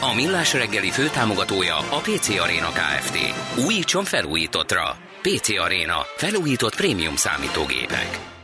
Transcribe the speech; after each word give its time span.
A 0.00 0.14
Millás 0.14 0.52
reggeli 0.52 0.90
főtámogatója 0.90 1.76
a 1.76 2.00
PC 2.02 2.28
Arena 2.28 2.68
Kft. 2.68 3.18
Újítson 3.66 4.04
felújítottra. 4.04 4.96
PC 5.22 5.48
Arena. 5.58 5.96
Felújított 6.16 6.76
prémium 6.76 7.16
számítógépek. 7.16 8.34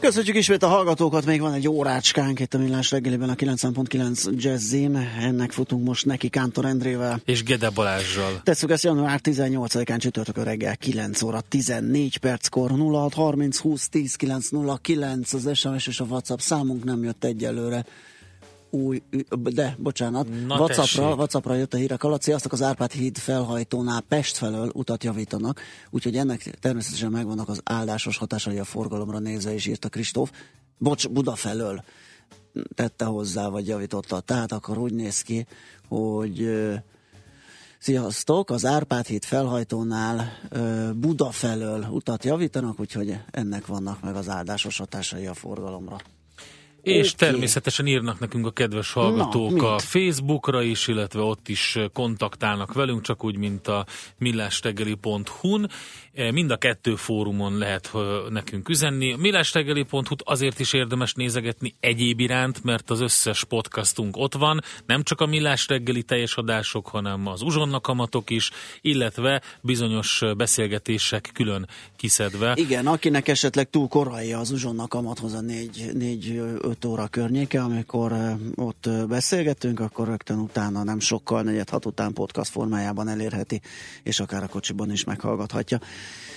Köszönjük 0.00 0.36
ismét 0.36 0.62
a 0.62 0.66
hallgatókat, 0.66 1.24
még 1.24 1.40
van 1.40 1.52
egy 1.52 1.68
órácskánk 1.68 2.40
itt 2.40 2.54
a 2.54 2.58
Millás 2.58 2.90
reggeliben 2.90 3.28
a 3.28 3.34
90.9 3.34 4.36
Jazzin, 4.36 4.96
ennek 5.20 5.52
futunk 5.52 5.84
most 5.86 6.06
neki 6.06 6.28
Kántor 6.28 6.64
Endrével. 6.64 7.20
És 7.24 7.42
Gede 7.42 7.70
Balázsral. 7.70 8.40
Tesszük 8.42 8.70
ezt 8.70 8.84
január 8.84 9.20
18-án 9.22 9.98
csütörtökön 9.98 10.44
reggel 10.44 10.76
9 10.76 11.22
óra 11.22 11.40
14 11.40 12.16
perckor 12.18 12.70
06 12.70 13.14
30 13.14 13.58
20 13.58 13.88
10 13.88 14.14
909 14.14 15.32
az 15.32 15.50
SMS 15.54 15.86
és 15.86 16.00
a 16.00 16.04
WhatsApp 16.04 16.38
számunk 16.38 16.84
nem 16.84 17.04
jött 17.04 17.24
egyelőre 17.24 17.84
új, 18.70 19.02
de 19.30 19.76
bocsánat, 19.78 20.46
Na 20.46 20.58
WhatsAppra, 20.58 21.14
WhatsAppra 21.14 21.54
jött 21.54 21.74
a 21.74 21.76
hírek 21.76 22.02
alatt, 22.02 22.22
sziasztok, 22.22 22.52
az 22.52 22.62
Árpád 22.62 22.92
híd 22.92 23.18
felhajtónál 23.18 24.00
Pest 24.00 24.36
felől 24.36 24.70
utat 24.74 25.04
javítanak, 25.04 25.60
úgyhogy 25.90 26.16
ennek 26.16 26.42
természetesen 26.60 27.10
megvannak 27.10 27.48
az 27.48 27.60
áldásos 27.64 28.16
hatásai 28.16 28.58
a 28.58 28.64
forgalomra 28.64 29.18
nézve, 29.18 29.54
is 29.54 29.66
írta 29.66 29.88
Kristóf. 29.88 30.30
Bocs, 30.78 31.08
Buda 31.08 31.34
felől 31.34 31.84
tette 32.74 33.04
hozzá, 33.04 33.48
vagy 33.48 33.66
javította. 33.66 34.20
Tehát 34.20 34.52
akkor 34.52 34.78
úgy 34.78 34.92
néz 34.92 35.22
ki, 35.22 35.46
hogy 35.88 36.48
Sziasztok! 37.78 38.50
Az 38.50 38.64
Árpád 38.64 39.06
híd 39.06 39.24
felhajtónál 39.24 40.38
Buda 40.94 41.30
felől 41.30 41.86
utat 41.90 42.24
javítanak, 42.24 42.80
úgyhogy 42.80 43.18
ennek 43.30 43.66
vannak 43.66 44.02
meg 44.02 44.16
az 44.16 44.28
áldásos 44.28 44.78
hatásai 44.78 45.26
a 45.26 45.34
forgalomra. 45.34 45.96
És 46.88 47.12
okay. 47.12 47.28
természetesen 47.30 47.86
írnak 47.86 48.18
nekünk 48.18 48.46
a 48.46 48.50
kedves 48.50 48.92
hallgatók 48.92 49.56
Na, 49.56 49.74
a 49.74 49.78
Facebookra 49.78 50.62
is, 50.62 50.88
illetve 50.88 51.20
ott 51.20 51.48
is 51.48 51.78
kontaktálnak 51.92 52.72
velünk, 52.72 53.02
csak 53.02 53.24
úgy, 53.24 53.36
mint 53.36 53.68
a 53.68 53.86
millástegeli.hu-n. 54.18 55.70
E, 56.14 56.32
mind 56.32 56.50
a 56.50 56.56
kettő 56.56 56.94
fórumon 56.94 57.58
lehet 57.58 57.92
nekünk 58.28 58.68
üzenni. 58.68 59.12
A 59.12 59.16
millástegeli.hu 59.16 60.14
azért 60.24 60.60
is 60.60 60.72
érdemes 60.72 61.14
nézegetni 61.14 61.74
egyéb 61.80 62.20
iránt, 62.20 62.64
mert 62.64 62.90
az 62.90 63.00
összes 63.00 63.44
podcastunk 63.44 64.16
ott 64.16 64.34
van, 64.34 64.60
nem 64.86 65.02
csak 65.02 65.20
a 65.20 65.26
Millás 65.26 65.66
reggeli 65.68 66.02
teljes 66.02 66.36
adások, 66.36 66.88
hanem 66.88 67.26
az 67.26 67.42
uzsonna 67.42 67.80
kamatok 67.80 68.30
is, 68.30 68.50
illetve 68.80 69.42
bizonyos 69.60 70.22
beszélgetések 70.36 71.30
külön 71.34 71.68
kiszedve. 71.96 72.52
Igen, 72.56 72.86
akinek 72.86 73.28
esetleg 73.28 73.70
túl 73.70 73.88
korai 73.88 74.32
az 74.32 74.50
uzsonna 74.50 74.86
kamathoz 74.88 75.32
a 75.32 75.40
4-5 76.80 76.86
óra 76.86 77.06
környéke, 77.06 77.62
amikor 77.62 78.12
ott 78.54 78.88
beszélgetünk, 79.08 79.80
akkor 79.80 80.06
rögtön 80.06 80.38
utána 80.38 80.82
nem 80.82 81.00
sokkal, 81.00 81.42
negyed 81.42 81.68
hat 81.68 81.86
után 81.86 82.12
podcast 82.12 82.50
formájában 82.50 83.08
elérheti, 83.08 83.60
és 84.02 84.20
akár 84.20 84.42
a 84.42 84.48
kocsiban 84.48 84.92
is 84.92 85.04
meghallgathatja. 85.04 85.78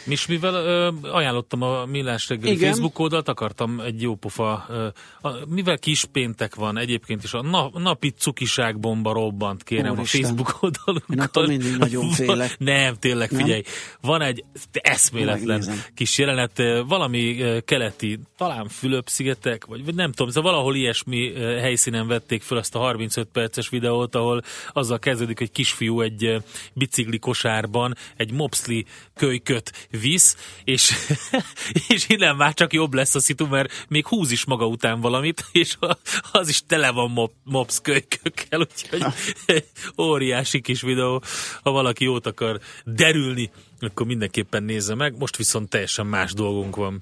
És 0.05 0.27
mivel 0.27 0.53
ö, 0.53 0.91
ajánlottam 1.01 1.61
a 1.61 1.85
Millás 1.85 2.29
reggeli 2.29 2.51
Igen. 2.51 2.69
Facebook 2.69 2.99
oldalt, 2.99 3.27
akartam 3.27 3.79
egy 3.79 4.01
jó 4.01 4.15
pofa, 4.15 4.65
ö, 4.69 4.87
a, 5.21 5.29
mivel 5.47 5.77
kis 5.77 6.05
péntek 6.05 6.55
van 6.55 6.77
egyébként 6.77 7.23
is, 7.23 7.33
a 7.33 7.41
na, 7.41 7.69
napi 7.73 8.09
cukiságbomba 8.09 9.13
robbant, 9.13 9.63
kérem 9.63 9.91
Úristen. 9.91 10.21
a 10.21 10.25
Facebook 10.25 10.57
oldalunkon. 10.61 11.15
Én 11.15 11.19
attól 11.19 11.47
mindig 11.47 11.77
nagyon 11.77 12.09
félek. 12.19 12.55
Nem, 12.57 12.95
tényleg, 12.95 13.29
figyelj, 13.29 13.61
nem? 13.65 13.73
van 14.01 14.21
egy 14.21 14.43
eszméletlen 14.71 15.63
kis 15.93 16.17
jelenet, 16.17 16.61
valami 16.87 17.37
keleti, 17.65 18.19
talán 18.37 18.67
Fülöp-szigetek, 18.67 19.65
vagy 19.65 19.95
nem 19.95 20.11
tudom, 20.11 20.30
szóval 20.31 20.51
valahol 20.51 20.75
ilyesmi 20.75 21.33
helyszínen 21.35 22.07
vették 22.07 22.41
föl 22.41 22.57
azt 22.57 22.75
a 22.75 22.79
35 22.79 23.27
perces 23.31 23.69
videót, 23.69 24.15
ahol 24.15 24.41
azzal 24.73 24.99
kezdődik, 24.99 25.37
hogy 25.37 25.51
kisfiú 25.51 26.01
egy 26.01 26.43
bicikli 26.73 27.19
kosárban 27.19 27.95
egy 28.17 28.31
mopsli 28.31 28.85
kölyköt 29.15 29.87
visz, 29.89 30.37
és, 30.63 30.91
és 31.93 32.09
innen 32.09 32.35
már 32.35 32.53
csak 32.53 32.73
jobb 32.73 32.93
lesz 32.93 33.15
a 33.15 33.19
szitu, 33.19 33.47
mert 33.47 33.85
még 33.89 34.07
húz 34.07 34.31
is 34.31 34.45
maga 34.45 34.65
után 34.65 34.99
valamit, 34.99 35.45
és 35.51 35.77
az 36.31 36.49
is 36.49 36.63
tele 36.67 36.91
van 36.91 37.11
mop, 37.11 37.31
mops 37.43 37.79
kölykökkel, 37.81 38.59
úgyhogy 38.59 39.05
óriási 40.07 40.61
kis 40.61 40.81
videó, 40.81 41.23
ha 41.63 41.71
valaki 41.71 42.03
jót 42.03 42.25
akar 42.25 42.59
derülni, 42.85 43.51
akkor 43.79 44.05
mindenképpen 44.05 44.63
nézze 44.63 44.95
meg, 44.95 45.17
most 45.17 45.37
viszont 45.37 45.69
teljesen 45.69 46.05
más 46.05 46.33
dolgunk 46.33 46.75
van. 46.75 47.01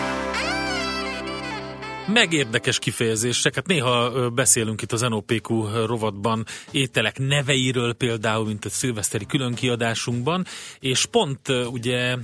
Megérdekes 2.13 2.79
kifejezéseket. 2.79 3.67
Néha 3.67 4.29
beszélünk 4.29 4.81
itt 4.81 4.91
az 4.91 5.01
NOPQ 5.01 5.85
rovatban 5.85 6.45
ételek 6.71 7.19
neveiről 7.19 7.93
például, 7.93 8.45
mint 8.45 8.65
a 8.65 8.69
szilveszteri 8.69 9.25
különkiadásunkban, 9.25 10.45
és 10.79 11.05
pont 11.05 11.39
ugye 11.71 12.15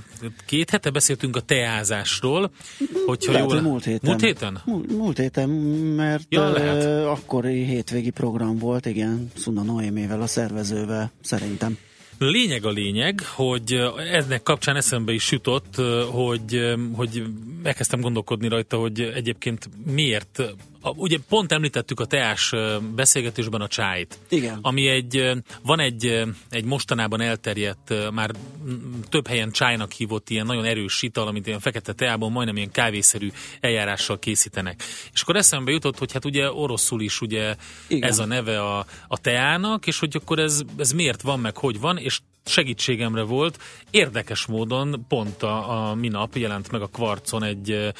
két 0.46 0.70
hete 0.70 0.90
beszéltünk 0.90 1.36
a 1.36 1.40
teázásról, 1.40 2.50
hogyha 3.06 3.32
lehet, 3.32 3.50
jól... 3.50 3.60
múlt 3.60 3.84
héten. 3.84 4.10
Múlt 4.10 4.22
héten? 4.22 4.60
Múlt, 4.64 4.92
múlt 4.92 5.18
héten, 5.18 5.48
mert 5.48 6.24
ja, 6.28 6.50
lehet. 6.50 7.06
akkori 7.06 7.64
hétvégi 7.64 8.10
program 8.10 8.58
volt, 8.58 8.86
igen, 8.86 9.30
Szuna 9.36 9.62
Noémével, 9.62 10.20
a 10.20 10.26
szervezővel, 10.26 11.10
szerintem. 11.20 11.78
Lényeg 12.18 12.64
a 12.64 12.70
lényeg, 12.70 13.20
hogy 13.24 13.80
ennek 14.12 14.42
kapcsán 14.42 14.76
eszembe 14.76 15.12
is 15.12 15.30
jutott, 15.30 15.74
hogy, 16.10 16.74
hogy 16.92 17.22
elkezdtem 17.62 18.00
gondolkodni 18.00 18.48
rajta, 18.48 18.76
hogy 18.76 19.00
egyébként 19.00 19.68
miért 19.84 20.42
ugye 20.82 21.18
pont 21.28 21.52
említettük 21.52 22.00
a 22.00 22.04
teás 22.04 22.52
beszélgetésben 22.94 23.60
a 23.60 23.68
csájt. 23.68 24.18
Igen. 24.28 24.58
Ami 24.62 24.88
egy, 24.88 25.32
van 25.62 25.80
egy, 25.80 26.22
egy 26.50 26.64
mostanában 26.64 27.20
elterjedt, 27.20 27.94
már 28.12 28.30
több 29.08 29.26
helyen 29.26 29.50
csájnak 29.50 29.92
hívott 29.92 30.30
ilyen 30.30 30.46
nagyon 30.46 30.64
erős 30.64 31.02
ital, 31.02 31.26
amit 31.26 31.46
ilyen 31.46 31.60
fekete 31.60 31.92
teában 31.92 32.32
majdnem 32.32 32.56
ilyen 32.56 32.70
kávészerű 32.70 33.28
eljárással 33.60 34.18
készítenek. 34.18 34.82
És 35.12 35.22
akkor 35.22 35.36
eszembe 35.36 35.70
jutott, 35.70 35.98
hogy 35.98 36.12
hát 36.12 36.24
ugye 36.24 36.52
oroszul 36.52 37.00
is 37.00 37.20
ugye 37.20 37.56
Igen. 37.88 38.08
ez 38.08 38.18
a 38.18 38.26
neve 38.26 38.62
a, 38.62 38.86
a 39.08 39.18
teának, 39.18 39.86
és 39.86 39.98
hogy 39.98 40.16
akkor 40.16 40.38
ez, 40.38 40.60
ez 40.76 40.92
miért 40.92 41.22
van, 41.22 41.40
meg 41.40 41.56
hogy 41.56 41.80
van, 41.80 41.96
és 41.96 42.20
segítségemre 42.44 43.22
volt. 43.22 43.58
Érdekes 43.90 44.46
módon 44.46 45.04
pont 45.08 45.42
a, 45.42 45.88
a 45.88 45.94
minap 45.94 46.36
jelent 46.36 46.70
meg 46.70 46.82
a 46.82 46.86
Kvarcon 46.86 47.42
egy 47.42 47.92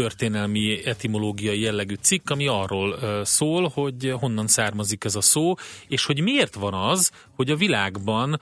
történelmi 0.00 0.86
etimológiai 0.86 1.60
jellegű 1.60 1.94
cikk, 2.00 2.30
ami 2.30 2.46
arról 2.46 2.98
szól, 3.24 3.68
hogy 3.68 4.14
honnan 4.20 4.46
származik 4.46 5.04
ez 5.04 5.14
a 5.14 5.20
szó, 5.20 5.54
és 5.88 6.04
hogy 6.04 6.20
miért 6.20 6.54
van 6.54 6.74
az, 6.74 7.10
hogy 7.34 7.50
a 7.50 7.56
világban 7.56 8.40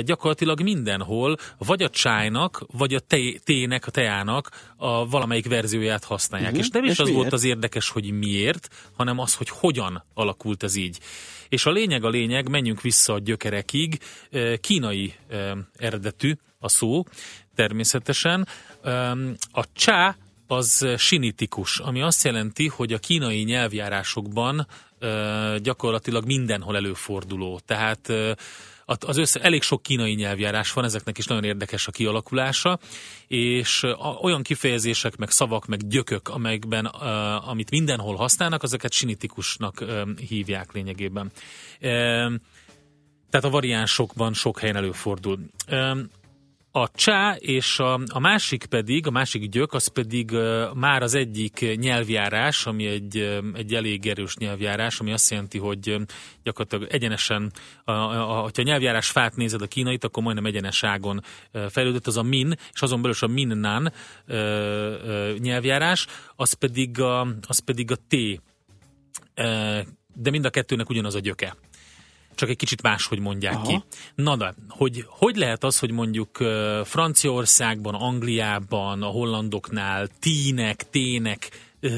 gyakorlatilag 0.00 0.60
mindenhol 0.60 1.36
vagy 1.58 1.82
a 1.82 1.88
csájnak, 1.88 2.66
vagy 2.72 2.94
a 2.94 3.00
tének, 3.44 3.86
a 3.86 3.90
teának 3.90 4.72
a 4.76 5.08
valamelyik 5.08 5.48
verzióját 5.48 6.04
használják. 6.04 6.50
Uh-huh. 6.50 6.66
És 6.66 6.72
nem 6.72 6.84
is 6.84 6.90
és 6.90 6.98
az 6.98 7.06
miért? 7.06 7.20
volt 7.20 7.32
az 7.32 7.44
érdekes, 7.44 7.88
hogy 7.88 8.10
miért, 8.10 8.68
hanem 8.96 9.18
az, 9.18 9.34
hogy 9.34 9.48
hogyan 9.48 10.04
alakult 10.14 10.62
ez 10.62 10.74
így. 10.74 10.98
És 11.48 11.66
a 11.66 11.70
lényeg 11.70 12.04
a 12.04 12.08
lényeg, 12.08 12.48
menjünk 12.48 12.80
vissza 12.80 13.12
a 13.12 13.18
gyökerekig, 13.18 13.98
kínai 14.60 15.14
eredetű 15.76 16.34
a 16.58 16.68
szó, 16.68 17.04
természetesen. 17.54 18.48
A 19.52 19.72
csá 19.72 20.16
az 20.48 20.86
sinitikus, 20.96 21.78
ami 21.78 22.02
azt 22.02 22.24
jelenti, 22.24 22.68
hogy 22.68 22.92
a 22.92 22.98
kínai 22.98 23.42
nyelvjárásokban 23.42 24.66
gyakorlatilag 25.58 26.24
mindenhol 26.24 26.76
előforduló. 26.76 27.60
Tehát 27.66 28.12
az 28.84 29.16
össze, 29.16 29.40
elég 29.40 29.62
sok 29.62 29.82
kínai 29.82 30.14
nyelvjárás 30.14 30.72
van, 30.72 30.84
ezeknek 30.84 31.18
is 31.18 31.26
nagyon 31.26 31.44
érdekes 31.44 31.86
a 31.86 31.90
kialakulása, 31.90 32.78
és 33.26 33.86
olyan 34.22 34.42
kifejezések, 34.42 35.16
meg 35.16 35.30
szavak, 35.30 35.66
meg 35.66 35.88
gyökök, 35.88 36.28
amelyekben, 36.28 36.84
amit 36.84 37.70
mindenhol 37.70 38.16
használnak, 38.16 38.62
ezeket 38.62 38.92
sinitikusnak 38.92 39.84
hívják 40.28 40.72
lényegében. 40.72 41.32
Tehát 43.30 43.46
a 43.46 43.50
variánsokban 43.50 44.32
sok 44.32 44.58
helyen 44.58 44.76
előfordul. 44.76 45.38
A 46.80 46.88
csá 46.94 47.34
és 47.38 47.78
a, 47.78 48.00
a 48.06 48.18
másik 48.18 48.66
pedig, 48.66 49.06
a 49.06 49.10
másik 49.10 49.48
gyök, 49.48 49.72
az 49.72 49.86
pedig 49.86 50.30
már 50.74 51.02
az 51.02 51.14
egyik 51.14 51.76
nyelvjárás, 51.76 52.66
ami 52.66 52.86
egy, 52.86 53.40
egy 53.54 53.74
elég 53.74 54.06
erős 54.06 54.36
nyelvjárás, 54.36 55.00
ami 55.00 55.12
azt 55.12 55.30
jelenti, 55.30 55.58
hogy 55.58 55.96
gyakorlatilag 56.42 56.92
egyenesen, 56.92 57.52
a, 57.84 57.90
a, 57.90 58.44
a, 58.44 58.50
ha 58.54 58.62
nyelvjárás 58.62 59.10
fát 59.10 59.36
nézed 59.36 59.62
a 59.62 59.66
kínait, 59.66 60.04
akkor 60.04 60.22
majdnem 60.22 60.46
egyeneságon 60.46 61.22
fejlődött, 61.68 62.06
az 62.06 62.16
a 62.16 62.22
min, 62.22 62.54
és 62.72 62.82
azon 62.82 63.02
belül 63.02 63.16
a 63.20 63.26
minnan 63.26 63.92
nyelvjárás, 65.38 66.06
az 66.36 66.52
pedig 66.52 67.00
a, 67.00 67.20
az 67.46 67.58
pedig 67.58 67.90
a 67.90 67.96
T, 67.96 68.40
de 70.14 70.30
mind 70.30 70.44
a 70.44 70.50
kettőnek 70.50 70.88
ugyanaz 70.88 71.14
a 71.14 71.20
gyöke 71.20 71.56
csak 72.38 72.48
egy 72.48 72.56
kicsit 72.56 72.82
máshogy 72.82 73.18
mondják 73.18 73.54
Aha. 73.54 73.66
ki. 73.66 73.82
Na 74.14 74.36
de, 74.36 74.54
hogy, 74.68 75.04
hogy 75.08 75.36
lehet 75.36 75.64
az, 75.64 75.78
hogy 75.78 75.90
mondjuk 75.90 76.36
Franciaországban, 76.84 77.94
Angliában, 77.94 79.02
a 79.02 79.06
hollandoknál 79.06 80.08
tínek, 80.20 80.90
tének, 80.90 81.50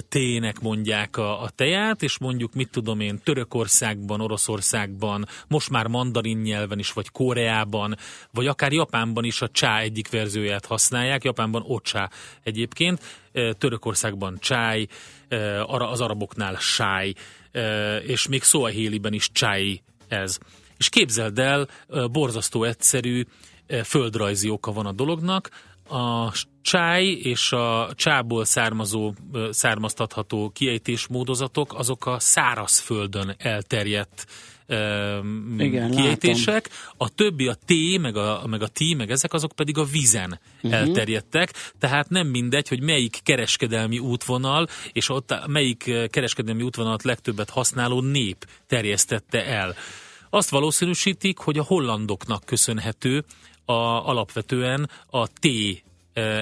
tének 0.09 0.61
mondják 0.61 1.17
a, 1.17 1.43
a 1.43 1.51
teját, 1.51 2.03
és 2.03 2.19
mondjuk, 2.19 2.55
mit 2.55 2.71
tudom 2.71 3.01
én, 3.01 3.21
Törökországban, 3.25 4.21
Oroszországban, 4.21 5.27
most 5.49 5.71
már 5.71 5.87
mandarin 5.87 6.39
nyelven 6.39 6.79
is, 6.79 6.93
vagy 6.93 7.09
Koreában, 7.11 7.97
vagy 8.31 8.47
akár 8.47 8.73
Japánban 8.73 9.25
is 9.25 9.43
a 9.43 9.49
csá 9.49 9.79
egyik 9.79 10.11
verzióját 10.11 10.67
használják, 10.67 11.25
Japánban 11.25 11.65
ocsá 11.67 12.11
egyébként, 12.43 13.01
Törökországban 13.59 14.37
csáj, 14.41 14.87
az 15.69 16.01
araboknál 16.01 16.57
sáj, 16.57 17.15
és 18.07 18.29
még 18.29 18.43
szóahéliben 18.43 19.13
is 19.13 19.31
csáj 19.33 19.81
ez. 20.11 20.39
És 20.77 20.89
képzeld 20.89 21.39
el, 21.39 21.69
borzasztó 22.12 22.65
egyszerű 22.65 23.25
földrajzi 23.85 24.49
oka 24.49 24.73
van 24.73 24.87
a 24.87 24.93
dolognak, 24.93 25.51
a 25.89 26.33
csáj 26.62 27.05
és 27.07 27.53
a 27.53 27.91
csából 27.95 28.45
származó, 28.45 29.15
származtatható 29.51 30.51
kiejtésmódozatok, 30.51 31.75
azok 31.75 32.07
a 32.07 32.19
szárazföldön 32.19 33.35
elterjedt 33.39 34.27
Igen, 35.58 35.90
kiejtések, 35.90 36.69
látom. 36.69 36.94
a 36.96 37.08
többi 37.08 37.49
a 37.49 37.55
T, 37.55 37.99
meg 38.00 38.17
a, 38.17 38.46
meg 38.46 38.62
a 38.62 38.69
T, 38.69 38.96
meg 38.96 39.11
ezek 39.11 39.32
azok 39.32 39.52
pedig 39.52 39.78
a 39.78 39.84
vízen 39.84 40.40
uh-huh. 40.56 40.81
elterjedtek, 40.81 41.52
tehát 41.78 42.08
nem 42.08 42.26
mindegy, 42.26 42.69
hogy 42.69 42.82
melyik 42.82 43.20
kereskedelmi 43.22 43.99
útvonal, 43.99 44.67
és 44.93 45.08
ott 45.08 45.34
melyik 45.46 45.90
kereskedelmi 46.11 46.62
útvonalat 46.62 47.02
legtöbbet 47.02 47.50
használó 47.50 48.00
nép 48.00 48.46
terjesztette 48.67 49.44
el. 49.46 49.75
Azt 50.31 50.50
valószínűsítik, 50.50 51.38
hogy 51.38 51.58
a 51.58 51.64
hollandoknak 51.64 52.44
köszönhető 52.44 53.25
a, 53.64 53.72
alapvetően 54.08 54.90
a 55.06 55.26
T 55.26 55.49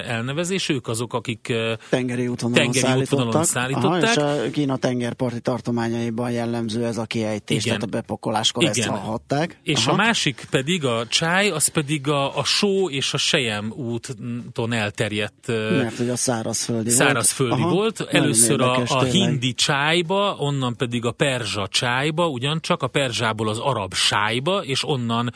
elnevezés, 0.07 0.69
ők 0.69 0.87
azok, 0.87 1.13
akik 1.13 1.53
tengeri 1.89 2.27
útvonalon, 2.27 2.71
tengeri 2.71 2.99
útvonalon 2.99 3.43
szállították. 3.43 4.17
Aha, 4.17 4.35
és 4.35 4.47
a 4.47 4.49
Kína 4.51 4.77
tengerparti 4.77 5.39
tartományaiban 5.39 6.31
jellemző 6.31 6.85
ez 6.85 6.97
a 6.97 7.05
kiejtés, 7.05 7.65
Igen. 7.65 7.77
tehát 7.77 7.83
a 7.95 7.97
bepakoláskor 7.97 8.63
Igen. 8.63 8.75
ezt 8.77 8.87
hallhatták. 8.87 9.59
És 9.63 9.85
Aha. 9.85 9.91
a 9.91 9.95
másik 9.95 10.47
pedig 10.49 10.85
a 10.85 11.07
csáj, 11.07 11.49
az 11.49 11.67
pedig 11.67 12.07
a, 12.07 12.37
a 12.37 12.43
só 12.43 12.89
és 12.89 13.13
a 13.13 13.17
sejem 13.17 13.73
úton 13.75 14.73
elterjedt. 14.73 15.47
Mert 15.47 15.97
hogy 15.97 16.09
a 16.09 16.15
szárazföldi, 16.15 16.89
szárazföldi 16.89 17.61
volt. 17.61 17.97
volt. 17.97 18.13
Először 18.13 18.61
a, 18.61 18.83
a 18.87 19.03
hindi 19.03 19.53
csájba, 19.53 20.35
onnan 20.39 20.75
pedig 20.75 21.05
a 21.05 21.11
perzsa 21.11 21.67
csájba, 21.67 22.27
ugyancsak 22.27 22.83
a 22.83 22.87
perzsából 22.87 23.49
az 23.49 23.57
arab 23.59 23.93
sájba, 23.93 24.63
és 24.63 24.87
onnan 24.87 25.33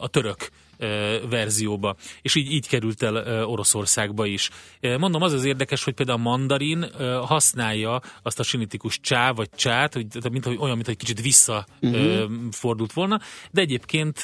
a 0.00 0.08
török 0.08 0.48
verzióba, 1.28 1.96
és 2.22 2.34
így, 2.34 2.52
így 2.52 2.68
került 2.68 3.02
el 3.02 3.44
Oroszországba 3.44 4.26
is. 4.26 4.50
Mondom, 4.98 5.22
az 5.22 5.32
az 5.32 5.44
érdekes, 5.44 5.84
hogy 5.84 5.94
például 5.94 6.18
a 6.18 6.22
mandarin 6.22 6.86
használja 7.26 8.00
azt 8.22 8.38
a 8.38 8.42
sinitikus 8.42 9.00
csá, 9.00 9.30
vagy 9.30 9.50
csát, 9.56 9.94
hogy, 9.94 10.06
mint, 10.30 10.44
hogy 10.44 10.56
olyan, 10.60 10.74
mint 10.74 10.86
hogy 10.86 10.96
kicsit 10.96 11.20
visszafordult 11.20 12.90
uh-huh. 12.90 12.94
volna, 12.94 13.20
de 13.50 13.60
egyébként 13.60 14.20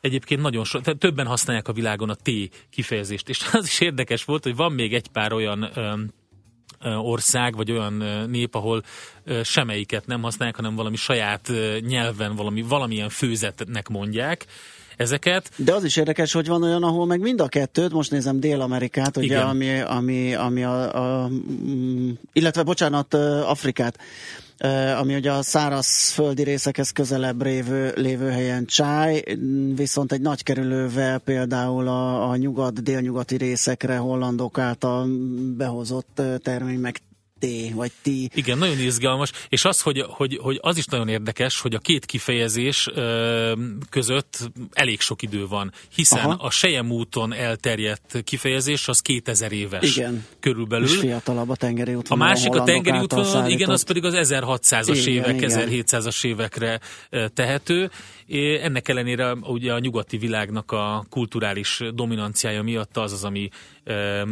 Egyébként 0.00 0.40
nagyon 0.40 0.64
so, 0.64 0.80
tehát 0.80 0.98
többen 0.98 1.26
használják 1.26 1.68
a 1.68 1.72
világon 1.72 2.10
a 2.10 2.14
T 2.14 2.30
kifejezést, 2.70 3.28
és 3.28 3.48
az 3.52 3.66
is 3.66 3.80
érdekes 3.80 4.24
volt, 4.24 4.42
hogy 4.42 4.56
van 4.56 4.72
még 4.72 4.94
egy 4.94 5.08
pár 5.08 5.32
olyan 5.32 5.70
ország, 6.84 7.56
vagy 7.56 7.70
olyan 7.70 7.92
nép, 8.30 8.54
ahol 8.54 8.82
semmelyiket 9.42 10.06
nem 10.06 10.22
használják, 10.22 10.56
hanem 10.56 10.74
valami 10.74 10.96
saját 10.96 11.52
nyelven, 11.80 12.36
valami, 12.36 12.62
valamilyen 12.62 13.08
főzetnek 13.08 13.88
mondják, 13.88 14.46
ezeket. 14.98 15.50
De 15.56 15.74
az 15.74 15.84
is 15.84 15.96
érdekes, 15.96 16.32
hogy 16.32 16.46
van 16.46 16.62
olyan, 16.62 16.82
ahol 16.82 17.06
meg 17.06 17.20
mind 17.20 17.40
a 17.40 17.48
kettőt, 17.48 17.92
most 17.92 18.10
nézem 18.10 18.40
Dél-Amerikát, 18.40 19.16
ugye, 19.16 19.38
ami, 19.38 19.80
ami, 19.80 20.34
ami 20.34 20.64
a, 20.64 21.22
a, 21.22 21.28
mm, 21.28 22.10
illetve 22.32 22.62
bocsánat, 22.62 23.14
Afrikát, 23.44 23.98
ami 24.98 25.14
ugye 25.14 25.32
a 25.32 25.42
szárazföldi 25.42 26.42
részekhez 26.42 26.90
közelebb 26.90 27.42
lévő, 27.42 27.92
lévő 27.96 28.28
helyen 28.28 28.66
csáj, 28.66 29.22
viszont 29.74 30.12
egy 30.12 30.20
nagy 30.20 30.42
kerülővel 30.42 31.18
például 31.18 31.88
a, 31.88 32.30
a 32.30 32.36
nyugat, 32.36 32.82
délnyugati 32.82 33.36
részekre 33.36 33.96
hollandok 33.96 34.58
által 34.58 35.08
behozott 35.56 36.22
termény 36.42 36.78
meg 36.78 37.00
T, 37.38 37.46
vagy 37.74 37.92
ti. 38.02 38.30
Igen, 38.34 38.58
nagyon 38.58 38.78
izgalmas, 38.78 39.32
és 39.48 39.64
az, 39.64 39.80
hogy, 39.80 40.04
hogy, 40.08 40.38
hogy 40.42 40.58
az 40.62 40.76
is 40.76 40.84
nagyon 40.84 41.08
érdekes, 41.08 41.60
hogy 41.60 41.74
a 41.74 41.78
két 41.78 42.06
kifejezés 42.06 42.88
között 43.90 44.50
elég 44.72 45.00
sok 45.00 45.22
idő 45.22 45.46
van, 45.46 45.72
hiszen 45.94 46.24
Aha. 46.24 46.44
a 46.44 46.50
Sejem 46.50 46.90
úton 46.90 47.32
elterjedt 47.32 48.22
kifejezés 48.24 48.88
az 48.88 49.00
2000 49.00 49.52
éves 49.52 49.96
igen. 49.96 50.26
körülbelül. 50.40 50.86
És 50.86 50.96
fiatalabb 50.96 51.48
a 51.48 51.56
tengeri 51.56 51.94
útvonal. 51.94 52.26
A 52.26 52.28
másik 52.28 52.54
a 52.54 52.62
tengeri 52.62 52.98
útvonal, 52.98 53.50
igen, 53.50 53.68
az 53.68 53.82
pedig 53.82 54.04
az 54.04 54.14
1600-as 54.16 55.06
évek, 55.06 55.36
1700-as 55.38 56.24
évekre 56.24 56.80
tehető. 57.34 57.90
Ennek 58.62 58.88
ellenére 58.88 59.32
ugye 59.32 59.72
a 59.72 59.78
nyugati 59.78 60.16
világnak 60.16 60.72
a 60.72 61.06
kulturális 61.10 61.80
dominanciája 61.94 62.62
miatt 62.62 62.96
az 62.96 63.12
az, 63.12 63.24
ami 63.24 63.48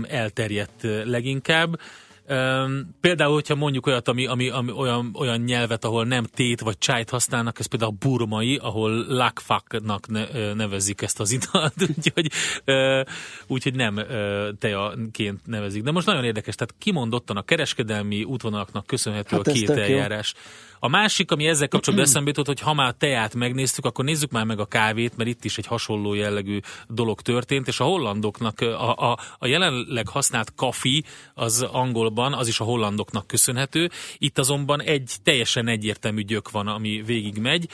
elterjedt 0.08 0.86
leginkább. 1.04 1.78
Um, 2.28 2.96
például, 3.00 3.32
hogyha 3.32 3.54
mondjuk 3.54 3.86
olyat, 3.86 4.08
ami, 4.08 4.26
ami, 4.26 4.48
ami 4.48 4.72
olyan, 4.72 5.14
olyan 5.18 5.40
nyelvet, 5.40 5.84
ahol 5.84 6.04
nem 6.04 6.24
tét 6.24 6.60
vagy 6.60 6.78
csájt 6.78 7.10
használnak, 7.10 7.58
ez 7.58 7.66
például 7.66 7.90
a 7.90 8.06
burmai, 8.06 8.56
ahol 8.56 9.04
lakfaknak 9.08 10.08
ne, 10.08 10.52
nevezik 10.52 11.02
ezt 11.02 11.20
az 11.20 11.30
italt, 11.30 11.74
úgyhogy, 11.96 12.32
uh, 12.66 13.06
úgyhogy 13.46 13.74
nem 13.74 13.96
uh, 13.96 14.48
tejaként 14.58 15.46
nevezik. 15.46 15.82
De 15.82 15.90
most 15.90 16.06
nagyon 16.06 16.24
érdekes, 16.24 16.54
tehát 16.54 16.74
kimondottan 16.78 17.36
a 17.36 17.42
kereskedelmi 17.42 18.24
útvonalaknak 18.24 18.86
köszönhető 18.86 19.36
hát 19.36 19.46
a 19.46 19.52
két 19.52 19.70
eljárás. 19.70 20.34
Jó. 20.34 20.40
A 20.78 20.88
másik, 20.88 21.30
ami 21.30 21.46
ezzel 21.46 21.68
kapcsolatban 21.68 22.08
eszembe 22.08 22.28
jutott, 22.28 22.46
hogy 22.46 22.60
ha 22.60 22.74
már 22.74 22.88
a 22.88 22.92
teát 22.92 23.34
megnéztük, 23.34 23.84
akkor 23.84 24.04
nézzük 24.04 24.30
már 24.30 24.44
meg 24.44 24.60
a 24.60 24.66
kávét, 24.66 25.16
mert 25.16 25.30
itt 25.30 25.44
is 25.44 25.58
egy 25.58 25.66
hasonló 25.66 26.14
jellegű 26.14 26.60
dolog 26.88 27.20
történt, 27.20 27.68
és 27.68 27.80
a 27.80 27.84
hollandoknak 27.84 28.60
a, 28.60 29.10
a, 29.10 29.18
a 29.38 29.46
jelenleg 29.46 30.08
használt 30.08 30.54
kafi 30.54 31.04
az 31.34 31.62
angolban, 31.62 32.34
az 32.34 32.48
is 32.48 32.60
a 32.60 32.64
hollandoknak 32.64 33.26
köszönhető. 33.26 33.90
Itt 34.18 34.38
azonban 34.38 34.82
egy 34.82 35.14
teljesen 35.22 35.68
egyértelmű 35.68 36.22
gyök 36.22 36.50
van, 36.50 36.66
ami 36.66 37.02
végig 37.06 37.38
megy. 37.38 37.68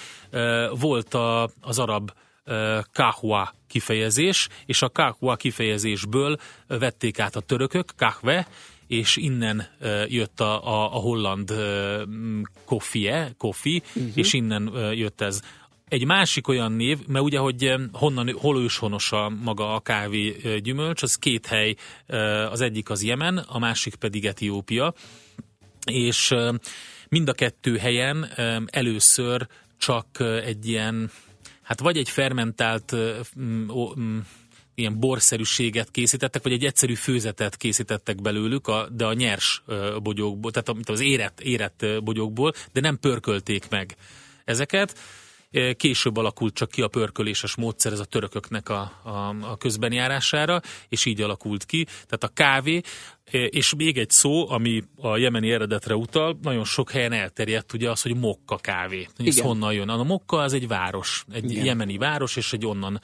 Volt 0.81 1.15
a, 1.15 1.51
az 1.61 1.79
arab 1.79 2.11
kahwa 2.93 3.55
kifejezés, 3.69 4.49
és 4.67 4.83
a 4.83 4.91
kahwa 4.91 5.37
kifejezésből 5.37 6.37
vették 6.67 7.19
át 7.19 7.37
a 7.37 7.41
törökök, 7.41 7.93
kahve, 7.97 8.47
és 8.93 9.17
innen 9.17 9.67
jött 10.09 10.41
a, 10.41 10.67
a, 10.67 10.95
a 10.95 10.99
holland 10.99 11.53
koffie, 12.65 13.35
kofi, 13.39 13.83
uh-huh. 13.95 14.13
és 14.15 14.33
innen 14.33 14.93
jött 14.95 15.21
ez. 15.21 15.41
Egy 15.89 16.05
másik 16.05 16.49
olyan 16.49 16.73
név, 16.73 16.99
mert 17.07 17.25
ugye, 17.25 17.39
hogy 17.39 17.75
honnan, 17.93 18.33
hol 18.33 18.63
őshonos 18.63 19.13
a 19.13 19.29
maga 19.29 19.75
a 19.75 19.81
kávé 19.81 20.37
gyümölcs, 20.63 21.03
az 21.03 21.15
két 21.15 21.47
hely, 21.47 21.75
az 22.51 22.61
egyik 22.61 22.91
az 22.91 23.05
Jemen, 23.05 23.39
a 23.39 23.59
másik 23.59 23.95
pedig 23.95 24.25
Etiópia, 24.25 24.95
és 25.85 26.35
mind 27.09 27.29
a 27.29 27.33
kettő 27.33 27.77
helyen 27.77 28.31
először 28.67 29.47
csak 29.79 30.07
egy 30.45 30.69
ilyen, 30.69 31.11
hát 31.63 31.81
vagy 31.81 31.97
egy 31.97 32.09
fermentált 32.09 32.97
ilyen 34.75 35.01
borszerűséget 35.01 35.91
készítettek, 35.91 36.43
vagy 36.43 36.53
egy 36.53 36.65
egyszerű 36.65 36.95
főzetet 36.95 37.57
készítettek 37.57 38.23
belőlük, 38.23 38.69
a, 38.69 38.89
de 38.93 39.05
a 39.05 39.13
nyers 39.13 39.63
bogyókból, 40.03 40.51
tehát 40.51 40.89
az 40.89 41.01
érett, 41.01 41.41
érett 41.41 41.87
bogyókból, 42.05 42.53
de 42.73 42.81
nem 42.81 42.99
pörkölték 42.99 43.69
meg 43.69 43.97
ezeket. 44.45 44.99
Később 45.77 46.17
alakult 46.17 46.55
csak 46.55 46.71
ki 46.71 46.83
a 46.83 46.89
pörköléses 46.89 47.55
módszer, 47.55 47.93
ez 47.93 47.99
a 47.99 48.05
törököknek 48.05 48.69
a, 48.69 48.81
a, 49.03 49.35
a 49.41 49.57
közbenjárására, 49.57 50.61
és 50.89 51.05
így 51.05 51.21
alakult 51.21 51.65
ki. 51.65 51.85
Tehát 51.85 52.23
a 52.25 52.29
kávé, 52.29 52.81
és 53.31 53.75
még 53.75 53.99
egy 53.99 54.11
szó, 54.11 54.51
ami 54.51 54.83
a 54.97 55.17
jemeni 55.17 55.51
eredetre 55.51 55.95
utal, 55.95 56.39
nagyon 56.43 56.65
sok 56.65 56.91
helyen 56.91 57.13
elterjedt 57.13 57.73
ugye 57.73 57.91
az, 57.91 58.03
hogy 58.03 58.17
mokka 58.17 58.57
kávé. 58.57 59.09
Ez 59.17 59.41
honnan 59.41 59.73
jön? 59.73 59.89
A 59.89 60.03
mokka 60.03 60.37
az 60.37 60.53
egy 60.53 60.69
város, 60.69 61.25
egy 61.33 61.51
Igen. 61.51 61.65
jemeni 61.65 61.97
város, 61.97 62.37
és 62.37 62.53
egy 62.53 62.67
onnan 62.67 63.01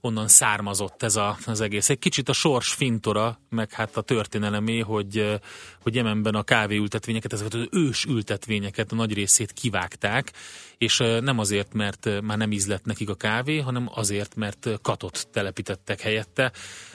onnan 0.00 0.28
származott 0.28 1.02
ez 1.02 1.16
a, 1.16 1.38
az 1.46 1.60
egész. 1.60 1.88
Egy 1.88 1.98
kicsit 1.98 2.28
a 2.28 2.32
sors 2.32 2.72
fintora, 2.72 3.40
meg 3.48 3.72
hát 3.72 3.96
a 3.96 4.00
történelemé, 4.00 4.78
hogy, 4.78 5.40
hogy 5.82 5.94
Jemenben 5.94 6.34
a 6.34 6.42
kávéültetvényeket, 6.42 7.32
ezeket 7.32 7.54
az 7.54 7.66
ős 7.70 8.04
ültetvényeket 8.04 8.92
a 8.92 8.94
nagy 8.94 9.14
részét 9.14 9.52
kivágták, 9.52 10.32
és 10.78 10.96
nem 11.20 11.38
azért, 11.38 11.72
mert 11.72 12.20
már 12.22 12.38
nem 12.38 12.52
ízlett 12.52 12.84
nekik 12.84 13.08
a 13.08 13.14
kávé, 13.14 13.58
hanem 13.58 13.90
azért, 13.94 14.34
mert 14.34 14.68
katot 14.82 15.28
telepítettek 15.32 16.00
helyette, 16.00 16.52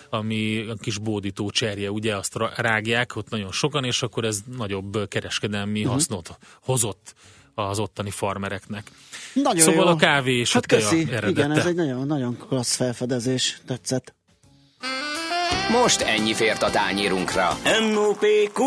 ami 0.09 0.65
a 0.69 0.75
kis 0.75 0.97
bódító 0.97 1.49
cserje, 1.49 1.91
ugye 1.91 2.15
azt 2.15 2.37
rágják 2.55 3.15
ott 3.15 3.29
nagyon 3.29 3.51
sokan, 3.51 3.83
és 3.83 4.01
akkor 4.01 4.23
ez 4.23 4.43
nagyobb 4.57 5.07
kereskedelmi 5.07 5.79
uh-huh. 5.79 5.93
hasznot 5.93 6.37
hozott 6.61 7.15
az 7.55 7.79
ottani 7.79 8.09
farmereknek. 8.09 8.91
Nagyon 9.33 9.63
szóval 9.63 9.85
jó. 9.85 9.91
a 9.91 9.95
kávé 9.95 10.39
és 10.39 10.53
hát 10.53 10.65
köszi. 10.65 11.07
eredete. 11.09 11.29
Igen, 11.29 11.51
ez 11.51 11.65
egy 11.65 11.75
nagyon, 11.75 12.07
nagyon 12.07 12.37
klassz 12.37 12.75
felfedezés, 12.75 13.61
tetszett. 13.65 14.13
Most 15.71 16.01
ennyi 16.01 16.33
fért 16.33 16.63
a 16.63 16.69
tányérunkra. 16.69 17.57
M.O.P.Q. 17.63 18.63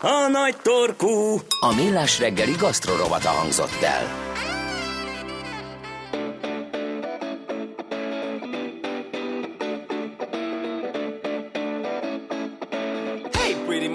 A 0.00 0.28
nagy 0.32 0.56
torkú. 0.62 1.40
A 1.60 1.74
millás 1.74 2.18
reggeli 2.18 2.52
gasztrorovata 2.52 3.28
hangzott 3.28 3.82
el. 3.82 4.26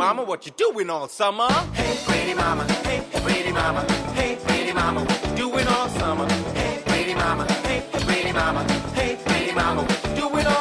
mama, 0.01 0.23
what 0.23 0.47
you 0.47 0.51
doing 0.57 0.89
all 0.89 1.07
summer? 1.07 1.71
Pretty 2.22 2.36
mama, 2.36 2.63
hey, 2.86 3.01
pretty 3.24 3.51
mama, 3.51 3.82
hey, 4.13 4.38
pretty 4.46 4.72
mama, 4.74 5.08
doing 5.36 5.68
all 5.68 5.90
summer? 5.90 6.30
Hey, 6.54 6.80
pretty 6.86 7.16
mama, 7.16 7.51
hey, 7.66 7.82
pretty 7.92 8.32
mama, 8.32 8.63
hey, 8.94 9.18
pretty 9.25 9.51
mama, 9.54 9.88
doing 10.16 10.46
all 10.46 10.61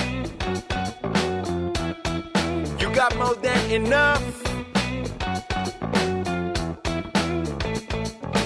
Got 3.01 3.17
more 3.17 3.33
than 3.41 3.71
enough. 3.71 4.21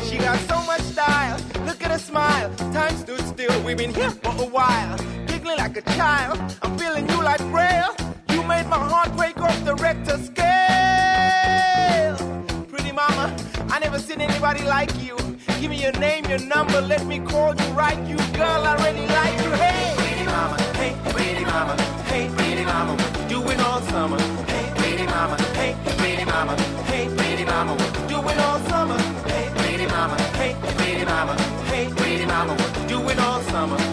She 0.07 0.17
got 0.17 0.39
so 0.47 0.61
much 0.63 0.79
style, 0.79 1.37
look 1.65 1.83
at 1.83 1.91
her 1.91 1.99
smile. 1.99 2.49
Time 2.71 2.95
stood 2.95 3.19
still, 3.33 3.61
we've 3.63 3.77
been 3.77 3.93
here 3.93 4.11
for 4.11 4.31
a 4.41 4.47
while. 4.47 4.97
Giggling 5.27 5.57
like 5.57 5.75
a 5.75 5.81
child, 5.97 6.39
I'm 6.61 6.77
feeling 6.77 7.05
you 7.09 7.21
like 7.21 7.41
braille. 7.51 7.93
You 8.29 8.43
made 8.43 8.67
my 8.67 8.79
heart 8.91 9.13
break 9.17 9.41
off 9.41 9.59
the 9.65 9.75
Richter 9.75 10.17
scale. 10.29 12.15
Pretty 12.71 12.93
mama, 12.93 13.35
I 13.73 13.79
never 13.79 13.99
seen 13.99 14.21
anybody 14.21 14.63
like 14.63 14.93
you. 15.03 15.17
Give 15.59 15.69
me 15.69 15.83
your 15.83 15.97
name, 15.99 16.23
your 16.27 16.39
number, 16.39 16.79
let 16.79 17.05
me 17.05 17.19
call 17.19 17.53
you 17.53 17.67
right. 17.73 17.99
You 18.07 18.15
girl, 18.39 18.63
I 18.71 18.75
really 18.85 19.05
like 19.19 19.35
you. 19.43 19.51
Hey, 19.51 19.95
pretty 19.97 20.23
mama, 20.23 20.57
hey, 20.79 20.95
pretty 21.11 21.43
mama, 21.43 21.75
hey, 22.07 22.29
pretty 22.37 22.63
mama 22.63 23.24
doing 23.45 23.59
all 23.59 23.81
summer? 23.81 24.19
Hey, 24.47 24.71
pretty 24.75 25.05
mama. 25.05 25.37
Hey, 25.53 25.75
pretty 25.97 26.25
mama. 26.25 26.55
Hey, 26.89 27.07
pretty 27.15 27.45
mama. 27.45 27.73
What 27.73 27.99
you 27.99 28.07
doing 28.07 28.39
all 28.39 28.59
summer? 28.69 28.97
Hey, 29.27 29.49
pretty 29.55 29.85
mama. 29.85 30.15
Hey, 30.39 30.55
pretty 30.77 31.05
mama. 31.05 31.33
Hey, 31.69 31.89
pretty 31.95 32.25
mama. 32.25 32.53
What 32.55 32.77
you 32.81 32.87
doing 32.87 33.19
all 33.19 33.41
summer? 33.41 33.84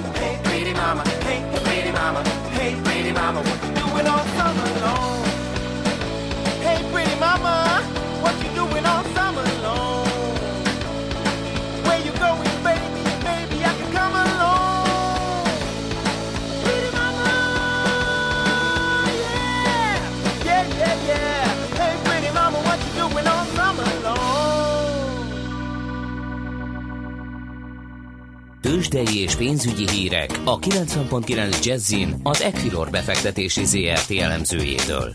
Tőzsdei 28.62 29.18
és 29.18 29.36
pénzügyi 29.36 29.90
hírek 29.90 30.40
a 30.44 30.58
90.9 30.58 31.64
Jazzin 31.64 32.14
az 32.22 32.42
Equilor 32.42 32.90
befektetési 32.90 33.64
ZRT 33.64 34.10
elemzőjétől. 34.10 35.14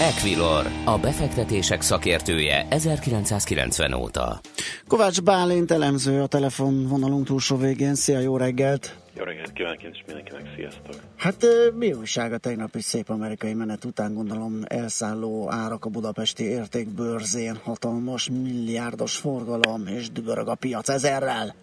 Equilor, 0.00 0.66
a 0.84 0.98
befektetések 0.98 1.80
szakértője 1.80 2.66
1990 2.70 3.92
óta. 3.92 4.40
Kovács 4.86 5.22
Bálint 5.22 5.70
elemző 5.70 6.22
a 6.22 6.26
telefonvonalunk 6.26 7.26
túlsó 7.26 7.56
végén. 7.56 7.94
Szia, 7.94 8.18
jó 8.18 8.36
reggelt! 8.36 8.96
Jó 9.16 9.24
reggelt 9.24 9.52
kívánok 9.52 9.82
és 9.82 10.02
mindenkinek, 10.06 10.52
sziasztok! 10.56 10.94
Hát 11.16 11.46
mi 11.78 11.92
újság 11.92 12.32
a 12.32 12.38
tegnapi 12.38 12.80
szép 12.80 13.08
amerikai 13.08 13.54
menet 13.54 13.84
után 13.84 14.14
gondolom 14.14 14.60
elszálló 14.64 15.50
árak 15.50 15.84
a 15.84 15.88
budapesti 15.88 16.44
értékbőrzén, 16.44 17.56
hatalmas 17.62 18.28
milliárdos 18.28 19.16
forgalom 19.16 19.86
és 19.86 20.10
dübörög 20.10 20.48
a 20.48 20.54
piac 20.54 20.88
ezerrel. 20.88 21.54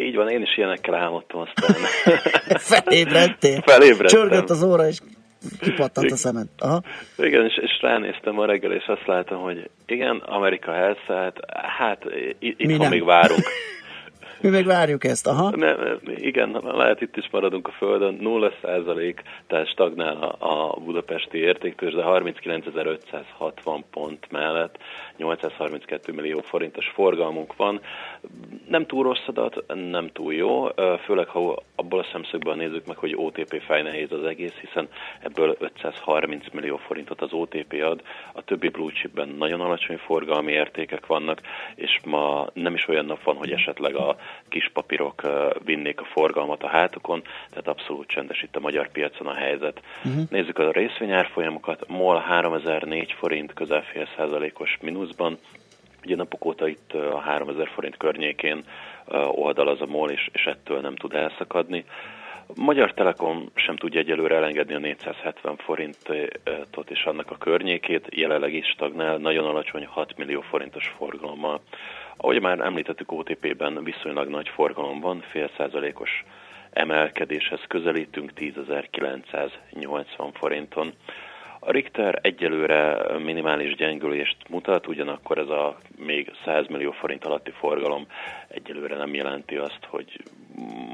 Így 0.00 0.14
van, 0.14 0.28
én 0.28 0.42
is 0.42 0.56
ilyenekkel 0.56 0.94
álmodtam 0.94 1.40
aztán. 1.40 1.76
Felébredtél? 2.82 3.60
Felébredtem. 3.60 4.20
Csörgött 4.20 4.50
az 4.50 4.62
óra, 4.62 4.86
és 4.86 4.98
kipattant 5.60 6.10
a 6.10 6.16
szemed. 6.16 6.46
Aha. 6.58 6.82
Igen, 7.16 7.44
és, 7.44 7.56
és 7.56 7.78
ránéztem 7.80 8.34
ma 8.34 8.46
reggel, 8.46 8.72
és 8.72 8.86
azt 8.86 9.06
látom, 9.06 9.42
hogy 9.42 9.70
igen, 9.86 10.16
Amerika 10.16 10.74
elszállt, 10.74 11.36
hát 11.78 12.04
itt 12.38 12.88
még 12.90 13.04
várunk. 13.04 13.42
Mi 14.40 14.48
meg 14.48 14.64
várjuk 14.64 15.04
ezt, 15.04 15.26
aha. 15.26 15.56
Ne, 15.56 15.74
igen, 16.16 16.60
lehet 16.64 17.00
itt 17.00 17.16
is 17.16 17.28
maradunk 17.30 17.68
a 17.68 17.70
Földön, 17.70 18.14
0 18.20 18.52
százalék, 18.62 19.22
tehát 19.46 19.68
stagnál 19.68 20.16
a, 20.16 20.46
a 20.74 20.80
budapesti 20.84 21.38
értéktős, 21.38 21.94
de 21.94 22.02
39.560 22.06 23.82
pont 23.90 24.30
mellett 24.30 24.78
832 25.16 26.12
millió 26.12 26.40
forintos 26.40 26.86
forgalmunk 26.86 27.56
van. 27.56 27.80
Nem 28.68 28.86
túl 28.86 29.02
rossz 29.02 29.26
adat, 29.26 29.64
nem 29.90 30.10
túl 30.12 30.34
jó, 30.34 30.68
főleg 31.04 31.28
ha 31.28 31.62
abból 31.74 31.98
a 31.98 32.06
szemszögből 32.12 32.54
nézzük 32.54 32.86
meg, 32.86 32.96
hogy 32.96 33.14
OTP 33.16 33.62
fejnehéz 33.66 34.12
az 34.12 34.24
egész, 34.24 34.54
hiszen 34.60 34.88
ebből 35.20 35.56
530 35.58 36.44
millió 36.52 36.76
forintot 36.76 37.20
az 37.20 37.32
OTP 37.32 37.82
ad, 37.82 38.02
a 38.32 38.42
többi 38.42 38.68
blue 38.68 38.92
chipben 38.92 39.28
nagyon 39.28 39.60
alacsony 39.60 39.96
forgalmi 39.96 40.52
értékek 40.52 41.06
vannak, 41.06 41.40
és 41.74 41.98
ma 42.04 42.46
nem 42.52 42.74
is 42.74 42.88
olyan 42.88 43.04
nap 43.04 43.22
van, 43.22 43.36
hogy 43.36 43.52
esetleg 43.52 43.94
a 43.94 44.16
kis 44.48 44.70
papírok 44.72 45.22
vinnék 45.64 46.00
a 46.00 46.04
forgalmat 46.04 46.62
a 46.62 46.68
hátukon, 46.68 47.22
tehát 47.50 47.68
abszolút 47.68 48.08
csendes 48.08 48.42
itt 48.42 48.56
a 48.56 48.60
magyar 48.60 48.90
piacon 48.90 49.26
a 49.26 49.34
helyzet. 49.34 49.82
Uh-huh. 50.04 50.22
Nézzük 50.30 50.58
a 50.58 50.70
részvényárfolyamokat, 50.70 51.88
MOL 51.88 52.18
3004 52.18 53.12
forint, 53.18 53.52
közel 53.52 53.82
fél 53.82 54.08
százalékos 54.16 54.78
mínuszban, 54.80 55.38
Ugye 56.04 56.16
napok 56.16 56.44
óta 56.44 56.68
itt 56.68 56.92
a 56.92 57.18
3000 57.18 57.68
forint 57.68 57.96
környékén 57.96 58.64
oldalaz 59.26 59.80
a 59.80 59.86
MOL, 59.86 60.10
és, 60.10 60.28
és 60.32 60.44
ettől 60.44 60.80
nem 60.80 60.96
tud 60.96 61.14
elszakadni. 61.14 61.84
Magyar 62.54 62.92
Telekom 62.92 63.50
sem 63.54 63.76
tudja 63.76 64.00
egyelőre 64.00 64.36
elengedni 64.36 64.74
a 64.74 64.78
470 64.78 65.56
forintot 65.56 66.90
és 66.90 67.04
annak 67.04 67.30
a 67.30 67.36
környékét, 67.36 68.06
jelenleg 68.10 68.54
is 68.54 68.66
stagnál, 68.66 69.16
nagyon 69.16 69.44
alacsony 69.44 69.86
6 69.86 70.16
millió 70.16 70.40
forintos 70.40 70.94
forgalommal. 70.96 71.60
Ahogy 72.20 72.40
már 72.40 72.60
említettük, 72.60 73.12
OTP-ben 73.12 73.84
viszonylag 73.84 74.28
nagy 74.28 74.48
forgalom 74.48 75.00
van, 75.00 75.20
fél 75.20 75.50
százalékos 75.56 76.24
emelkedéshez 76.70 77.60
közelítünk 77.68 78.32
10.980 78.36 80.30
forinton. 80.32 80.92
A 81.58 81.70
Richter 81.70 82.18
egyelőre 82.22 82.96
minimális 83.18 83.74
gyengülést 83.74 84.36
mutat, 84.48 84.86
ugyanakkor 84.86 85.38
ez 85.38 85.48
a 85.48 85.78
még 85.96 86.32
100 86.44 86.66
millió 86.66 86.90
forint 86.90 87.24
alatti 87.24 87.50
forgalom 87.50 88.06
egyelőre 88.48 88.96
nem 88.96 89.14
jelenti 89.14 89.56
azt, 89.56 89.84
hogy, 89.86 90.22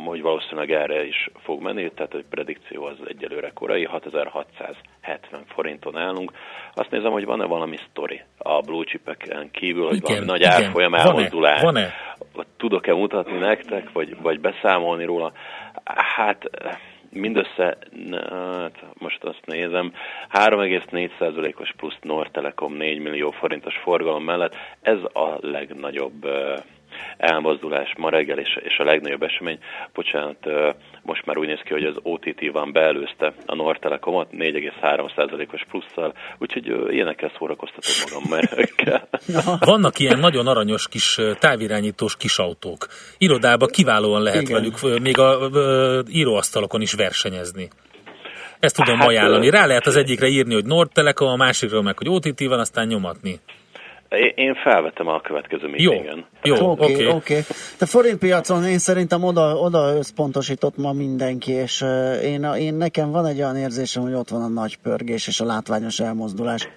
hogy 0.05 0.23
valószínűleg 0.23 0.71
erre 0.71 1.07
is 1.07 1.29
fog 1.37 1.63
menni, 1.63 1.91
tehát 1.91 2.15
egy 2.15 2.25
predikció 2.31 2.85
az 2.85 2.97
egyelőre 3.07 3.51
korai, 3.55 3.85
6670 3.85 5.45
forinton 5.47 5.97
állunk. 5.97 6.33
Azt 6.75 6.91
nézem, 6.91 7.13
hogy 7.13 7.25
van-e 7.25 7.45
valami 7.45 7.77
sztori 7.91 8.23
a 8.39 8.61
blue 8.61 8.85
chipeken 8.85 9.51
kívül, 9.51 9.87
hogy 9.87 9.97
igen, 9.97 10.09
valami 10.09 10.27
nagy 10.27 10.43
árfolyam 10.43 10.95
elmozdulás. 10.95 11.61
Van-e? 11.61 11.93
Van-e? 12.33 12.49
Tudok-e 12.57 12.95
mutatni 12.95 13.39
nektek, 13.39 13.93
vagy, 13.93 14.21
vagy 14.23 14.41
beszámolni 14.41 15.05
róla? 15.05 15.33
Hát 15.85 16.51
mindössze, 17.15 17.77
hát 18.31 18.85
most 18.99 19.25
azt 19.25 19.47
nézem, 19.47 19.93
3,4%-os 20.33 21.73
plusz 21.77 21.99
Nortelekom 22.01 22.73
4 22.73 22.99
millió 22.99 23.31
forintos 23.31 23.77
forgalom 23.83 24.25
mellett, 24.25 24.57
ez 24.83 24.99
a 25.13 25.39
legnagyobb 25.41 26.27
elmozdulás 27.17 27.93
ma 27.97 28.11
reggel, 28.11 28.39
és, 28.39 28.59
és 28.63 28.79
a 28.79 28.85
legnagyobb 28.85 29.23
esemény, 29.23 29.59
bocsánat, 29.95 30.39
most 31.03 31.27
már 31.27 31.39
úgy 31.39 31.47
néz 31.47 31.61
ki, 31.65 31.73
hogy 31.73 31.85
az 31.85 31.97
OTT 32.03 32.51
van 32.53 32.73
beelőzte 32.73 33.33
a 33.47 33.55
Nortelekomot 33.55 34.29
4,3%-os 34.33 35.65
plusszal, 35.71 36.15
úgyhogy 36.39 36.93
ilyenekkel 36.93 37.33
szórakoztatom 37.39 37.93
magam 38.05 38.23
merőkkel. 38.31 39.09
Vannak 39.73 39.99
ilyen 39.99 40.19
nagyon 40.19 40.47
aranyos 40.47 40.89
kis 40.89 41.19
távirányítós 41.39 42.17
kis 42.17 42.39
autók. 42.39 42.87
Irodába 43.19 43.67
kiválóan 43.67 44.23
lehet 44.23 44.43
Igen. 44.43 44.53
velük, 44.53 45.01
még 45.03 45.19
a, 45.19 45.41
a 45.41 46.03
íróasztalokon 46.09 46.81
is 46.81 46.93
versenyezni. 46.93 47.69
Ezt 48.65 48.77
tudom 48.77 48.99
hát, 48.99 49.09
ajánlani. 49.09 49.51
Rá 49.51 49.67
lehet 49.67 49.87
az 49.87 49.97
egyikre 49.97 50.27
írni, 50.27 50.55
hogy 50.55 50.65
Nord 50.65 50.91
Telekom, 50.93 51.29
a 51.29 51.37
másikról 51.37 51.83
meg, 51.83 51.99
hogy 51.99 52.09
OTT 52.09 52.41
van, 52.41 52.59
aztán 52.59 52.87
nyomatni. 52.87 53.41
Én 54.35 54.55
felvetem 54.55 55.09
a 55.09 55.21
következő 55.21 55.67
meetingen. 55.67 56.25
Jó, 56.43 56.71
oké, 56.71 56.83
oké. 56.83 56.93
Okay, 56.93 57.07
okay. 57.07 57.41
De 57.79 57.87
forintpiacon 57.87 58.65
én 58.65 58.79
szerintem 58.79 59.23
oda, 59.25 59.55
oda 59.55 59.97
összpontosított 59.97 60.77
ma 60.77 60.93
mindenki, 60.93 61.53
és 61.53 61.85
én, 62.23 62.43
én 62.43 62.75
nekem 62.75 63.11
van 63.11 63.27
egy 63.27 63.39
olyan 63.39 63.57
érzésem, 63.57 64.03
hogy 64.03 64.15
ott 64.15 64.29
van 64.29 64.43
a 64.43 64.49
nagy 64.49 64.77
pörgés 64.83 65.27
és 65.27 65.41
a 65.41 65.45
látványos 65.45 66.01
elmozdulás. 66.01 66.69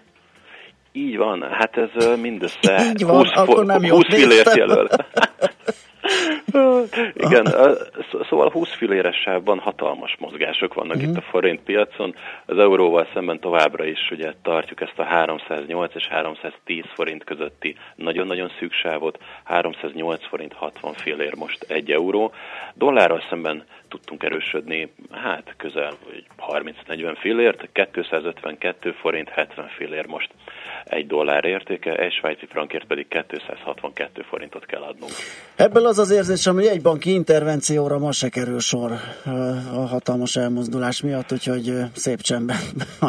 Így 0.92 1.18
van, 1.18 1.42
hát 1.52 1.78
ez 1.78 2.20
mindössze 2.20 2.86
Így 2.90 3.06
van, 3.06 3.16
20, 3.16 3.36
akkor 3.36 3.66
nem 3.66 3.90
20 3.90 4.14
fillért 4.14 4.56
jelöl. 4.56 4.88
Igen, 7.14 7.46
szóval 8.30 8.50
20 8.50 8.74
filléresában 8.74 9.60
hatalmas 9.60 10.16
mozgások 10.20 10.74
vannak 10.74 10.96
uh-huh. 10.96 11.12
itt 11.12 11.18
a 11.18 11.22
forint 11.22 11.60
piacon. 11.60 12.16
Az 12.46 12.58
euróval 12.58 13.08
szemben 13.14 13.40
továbbra 13.40 13.86
is 13.86 14.12
ugye 14.12 14.34
tartjuk 14.42 14.82
ezt 14.82 15.00
a 15.00 15.04
308 15.04 15.96
és 15.96 16.08
310 16.08 16.84
forint 16.94 17.24
közötti 17.24 17.76
nagyon-nagyon 17.96 18.52
szűk 18.60 18.74
sávot. 18.74 19.18
308 19.44 20.28
forint 20.28 20.54
60 20.54 20.94
fillér 20.94 21.36
most 21.36 21.64
1 21.64 21.92
euró. 21.92 22.32
Dollárral 22.74 23.24
szemben 23.30 23.64
tudtunk 23.90 24.24
erősödni, 24.24 24.94
hát 25.12 25.54
közel 25.58 25.94
30-40 26.48 27.16
fillért, 27.20 27.70
252 27.92 28.92
forint 28.92 29.30
70 29.30 29.68
fillér 29.68 30.06
most 30.08 30.30
egy 30.90 31.08
dollár 31.08 31.46
értéke, 31.46 31.96
egy 31.96 32.14
svájci 32.14 32.46
frankért 32.50 32.86
pedig 32.86 33.08
262 33.08 34.22
forintot 34.30 34.66
kell 34.66 34.82
adnunk. 34.82 35.12
Ebből 35.56 35.86
az 35.86 36.00
az 36.00 36.12
érzésem, 36.12 36.54
hogy 36.54 36.66
egy 36.66 36.82
banki 36.82 37.14
intervencióra 37.14 37.98
ma 37.98 38.12
se 38.12 38.30
kerül 38.30 38.60
sor 38.60 38.92
a 39.74 39.86
hatalmas 39.88 40.36
elmozdulás 40.36 41.02
miatt, 41.02 41.32
úgyhogy 41.32 41.74
szép 41.94 42.22
csendben. 42.22 42.58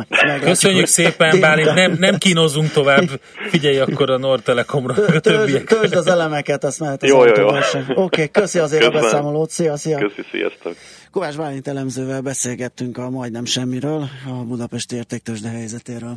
Köszönjük 0.41 0.87
szépen, 0.87 1.41
Bálint, 1.41 1.75
nem, 1.75 1.97
nem 1.99 2.19
kínozunk 2.19 2.71
tovább. 2.71 3.07
Figyelj 3.49 3.79
akkor 3.79 4.11
a 4.11 4.19
Nord 4.19 4.43
Telekomra. 4.43 4.95
Töltsd 5.21 5.95
az 5.95 6.07
elemeket, 6.07 6.65
azt 6.65 6.81
mehet 6.81 7.03
az 7.03 7.09
jó, 7.09 7.25
jó, 7.25 7.35
jó. 7.35 7.47
Oké, 7.47 7.91
okay, 7.95 8.31
köszi 8.31 8.59
azért 8.59 8.83
Közben. 8.83 9.01
a 9.01 9.05
beszámolót. 9.05 9.51
Szia, 9.51 9.77
szia. 9.77 9.99
Köszi, 9.99 10.23
sziasztok. 10.31 10.75
Kovács 11.11 11.37
Bálint 11.37 11.69
elemzővel 11.69 12.21
beszélgettünk 12.21 12.99
a 12.99 13.11
majdnem 13.11 13.45
semmiről, 13.45 14.09
a 14.27 14.45
Budapesti 14.45 14.97
értéktősde 14.97 15.49
helyzetéről. 15.49 16.17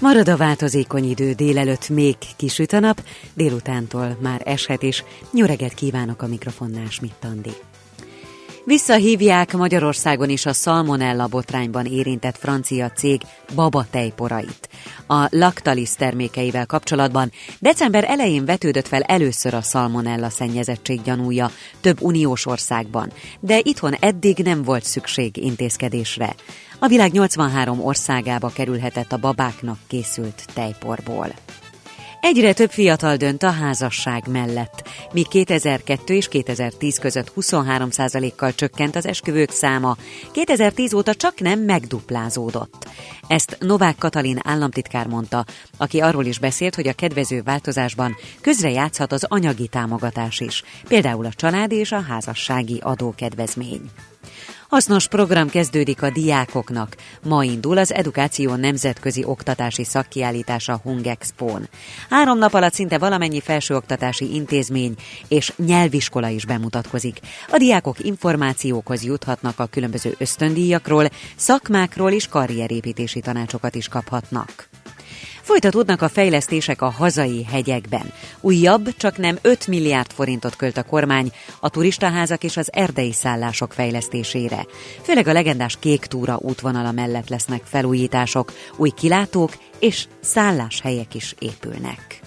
Marad 0.00 0.28
a 0.28 0.36
változékony 0.36 1.10
idő, 1.10 1.32
délelőtt 1.32 1.88
még 1.88 2.16
kisüt 2.36 2.72
a 2.72 2.78
nap, 2.78 3.02
délutántól 3.34 4.16
már 4.20 4.42
eshet 4.44 4.82
is. 4.82 5.04
Nyöreget 5.32 5.74
kívánok 5.74 6.22
a 6.22 6.26
mikrofonnál, 6.26 6.86
Schmidt 6.88 7.26
Visszahívják 8.64 9.52
Magyarországon 9.52 10.28
is 10.28 10.46
a 10.46 10.52
Salmonella 10.52 11.26
botrányban 11.26 11.86
érintett 11.86 12.36
francia 12.36 12.90
cég 12.90 13.20
baba 13.54 13.86
tejporait. 13.90 14.68
A 15.06 15.26
Lactalis 15.30 15.94
termékeivel 15.94 16.66
kapcsolatban 16.66 17.32
december 17.58 18.04
elején 18.04 18.44
vetődött 18.44 18.86
fel 18.86 19.02
először 19.02 19.54
a 19.54 19.62
Salmonella 19.62 20.30
szennyezettség 20.30 21.02
gyanúja 21.02 21.50
több 21.80 22.02
uniós 22.02 22.46
országban, 22.46 23.12
de 23.40 23.60
itthon 23.62 23.94
eddig 24.00 24.38
nem 24.38 24.62
volt 24.62 24.84
szükség 24.84 25.36
intézkedésre. 25.36 26.34
A 26.78 26.86
világ 26.86 27.12
83 27.12 27.84
országába 27.84 28.48
kerülhetett 28.48 29.12
a 29.12 29.16
babáknak 29.16 29.78
készült 29.86 30.44
tejporból. 30.54 31.34
Egyre 32.20 32.52
több 32.52 32.70
fiatal 32.70 33.16
dönt 33.16 33.42
a 33.42 33.50
házasság 33.50 34.28
mellett, 34.28 34.88
míg 35.12 35.28
2002 35.28 36.14
és 36.14 36.28
2010 36.28 36.98
között 36.98 37.32
23%-kal 37.36 38.54
csökkent 38.54 38.96
az 38.96 39.06
esküvők 39.06 39.50
száma, 39.50 39.96
2010 40.32 40.92
óta 40.92 41.14
csak 41.14 41.40
nem 41.40 41.60
megduplázódott. 41.60 42.88
Ezt 43.26 43.56
Novák 43.60 43.96
Katalin 43.98 44.38
államtitkár 44.44 45.06
mondta, 45.06 45.44
aki 45.76 46.00
arról 46.00 46.24
is 46.24 46.38
beszélt, 46.38 46.74
hogy 46.74 46.88
a 46.88 46.92
kedvező 46.92 47.42
változásban 47.42 48.16
közrejátszhat 48.40 49.12
az 49.12 49.24
anyagi 49.28 49.68
támogatás 49.68 50.40
is, 50.40 50.62
például 50.88 51.26
a 51.26 51.32
családi 51.32 51.76
és 51.76 51.92
a 51.92 52.00
házassági 52.00 52.78
adókedvezmény. 52.82 53.90
Hasznos 54.68 55.08
program 55.08 55.48
kezdődik 55.48 56.02
a 56.02 56.10
diákoknak. 56.10 56.96
Ma 57.22 57.44
indul 57.44 57.78
az 57.78 57.92
Edukáció 57.92 58.54
Nemzetközi 58.54 59.24
Oktatási 59.24 59.84
Szakkiállítása 59.84 60.80
Hungexpón. 60.82 61.68
Három 62.10 62.38
nap 62.38 62.54
alatt 62.54 62.72
szinte 62.72 62.98
valamennyi 62.98 63.40
felsőoktatási 63.40 64.34
intézmény 64.34 64.94
és 65.28 65.52
nyelviskola 65.56 66.28
is 66.28 66.46
bemutatkozik. 66.46 67.18
A 67.50 67.56
diákok 67.56 68.04
információkhoz 68.04 69.04
juthatnak 69.04 69.58
a 69.58 69.66
különböző 69.66 70.14
ösztöndíjakról, 70.18 71.08
szakmákról 71.36 72.10
és 72.10 72.28
karrierépítési 72.28 73.20
tanácsokat 73.20 73.74
is 73.74 73.88
kaphatnak. 73.88 74.68
Folytatódnak 75.46 76.02
a 76.02 76.08
fejlesztések 76.08 76.82
a 76.82 76.90
hazai 76.90 77.44
hegyekben. 77.44 78.12
Újabb, 78.40 78.96
csak 78.96 79.16
nem 79.18 79.38
5 79.42 79.66
milliárd 79.66 80.12
forintot 80.12 80.56
költ 80.56 80.76
a 80.76 80.82
kormány 80.82 81.32
a 81.60 81.68
turistaházak 81.68 82.44
és 82.44 82.56
az 82.56 82.72
erdei 82.72 83.12
szállások 83.12 83.72
fejlesztésére. 83.72 84.66
Főleg 85.02 85.26
a 85.26 85.32
legendás 85.32 85.76
Kék 85.80 86.06
Túra 86.06 86.38
útvonala 86.40 86.92
mellett 86.92 87.28
lesznek 87.28 87.62
felújítások, 87.64 88.52
új 88.76 88.90
kilátók 88.90 89.56
és 89.78 90.06
szálláshelyek 90.20 91.14
is 91.14 91.34
épülnek. 91.38 92.20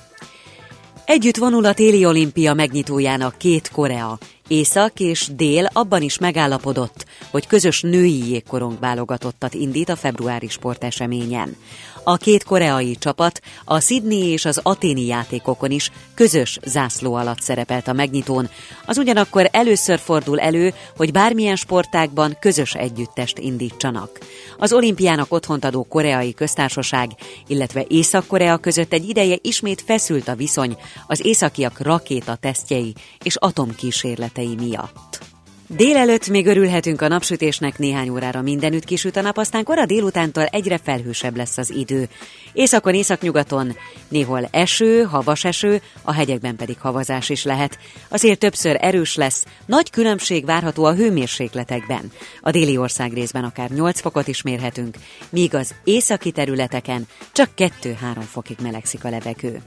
Együtt 1.05 1.37
vonul 1.37 1.65
a 1.65 1.73
téli 1.73 2.05
olimpia 2.05 2.53
megnyitójának 2.53 3.37
két 3.37 3.69
Korea, 3.69 4.17
Észak 4.49 4.99
és 4.99 5.29
Dél 5.35 5.69
abban 5.73 6.01
is 6.01 6.17
megállapodott, 6.17 7.05
hogy 7.31 7.47
közös 7.47 7.81
női 7.81 8.29
jégkorong 8.29 8.79
válogatottat 8.79 9.53
indít 9.53 9.89
a 9.89 9.95
februári 9.95 10.47
sporteseményen. 10.47 11.55
A 12.03 12.17
két 12.17 12.43
koreai 12.43 12.95
csapat 12.95 13.41
a 13.65 13.79
Sydney 13.79 14.31
és 14.31 14.45
az 14.45 14.59
aténi 14.63 15.05
játékokon 15.05 15.71
is 15.71 15.91
közös 16.13 16.59
zászló 16.65 17.13
alatt 17.13 17.41
szerepelt 17.41 17.87
a 17.87 17.93
megnyitón. 17.93 18.49
Az 18.85 18.97
ugyanakkor 18.97 19.49
először 19.51 19.99
fordul 19.99 20.39
elő, 20.39 20.73
hogy 20.95 21.11
bármilyen 21.11 21.55
sportákban 21.55 22.37
közös 22.39 22.73
együttest 22.73 23.37
indítsanak. 23.37 24.19
Az 24.57 24.73
olimpiának 24.73 25.31
otthont 25.33 25.65
adó 25.65 25.83
koreai 25.83 26.33
köztársaság, 26.33 27.09
illetve 27.47 27.85
Észak-Korea 27.87 28.57
között 28.57 28.93
egy 28.93 29.09
ideje 29.09 29.35
ismét 29.41 29.81
feszült 29.81 30.27
a 30.27 30.35
viszony 30.35 30.77
az 31.07 31.25
északiak 31.25 31.79
rakéta 31.79 32.35
tesztjei 32.35 32.93
és 33.23 33.35
atomkísérletei 33.35 34.55
miatt. 34.55 35.19
Délelőtt 35.75 36.27
még 36.27 36.47
örülhetünk 36.47 37.01
a 37.01 37.07
napsütésnek, 37.07 37.77
néhány 37.77 38.09
órára 38.09 38.41
mindenütt 38.41 38.83
kisüt 38.83 39.15
a 39.15 39.21
nap, 39.21 39.37
aztán 39.37 39.63
kora 39.63 39.85
délutántól 39.85 40.45
egyre 40.45 40.77
felhősebb 40.77 41.35
lesz 41.35 41.57
az 41.57 41.69
idő. 41.69 42.09
Északon, 42.53 42.93
északnyugaton 42.93 43.75
néhol 44.07 44.47
eső, 44.51 45.01
havas 45.01 45.43
eső, 45.43 45.81
a 46.01 46.13
hegyekben 46.13 46.55
pedig 46.55 46.79
havazás 46.79 47.29
is 47.29 47.43
lehet. 47.43 47.77
Azért 48.09 48.39
többször 48.39 48.77
erős 48.79 49.15
lesz, 49.15 49.45
nagy 49.65 49.89
különbség 49.89 50.45
várható 50.45 50.85
a 50.85 50.93
hőmérsékletekben. 50.93 52.11
A 52.41 52.51
déli 52.51 52.77
ország 52.77 53.13
részben 53.13 53.43
akár 53.43 53.69
8 53.69 53.99
fokot 53.99 54.27
is 54.27 54.41
mérhetünk, 54.41 54.97
míg 55.29 55.55
az 55.55 55.75
északi 55.83 56.31
területeken 56.31 57.07
csak 57.31 57.49
2-3 57.57 57.95
fokig 58.29 58.57
melegszik 58.61 59.03
a 59.03 59.09
levegő. 59.09 59.61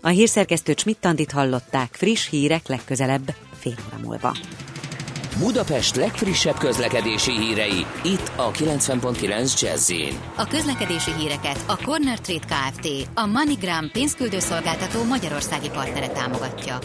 A 0.00 0.08
hírszerkesztő 0.08 0.74
Csmittandit 0.74 1.32
hallották 1.32 1.94
friss 1.94 2.28
hírek 2.28 2.68
legközelebb 2.68 3.34
fél 3.58 3.74
óra 3.86 3.98
múlva. 4.02 4.36
Budapest 5.38 5.96
legfrissebb 5.96 6.58
közlekedési 6.58 7.30
hírei, 7.30 7.86
itt 8.02 8.30
a 8.36 8.50
90.9 8.50 9.60
jazz 9.60 9.92
A 10.36 10.46
közlekedési 10.46 11.10
híreket 11.18 11.64
a 11.66 11.76
Corner 11.84 12.18
Trade 12.18 12.44
Kft. 12.46 13.08
a 13.14 13.26
MoneyGram 13.26 13.90
pénzküldőszolgáltató 13.92 15.04
magyarországi 15.04 15.68
partnere 15.68 16.08
támogatja. 16.08 16.78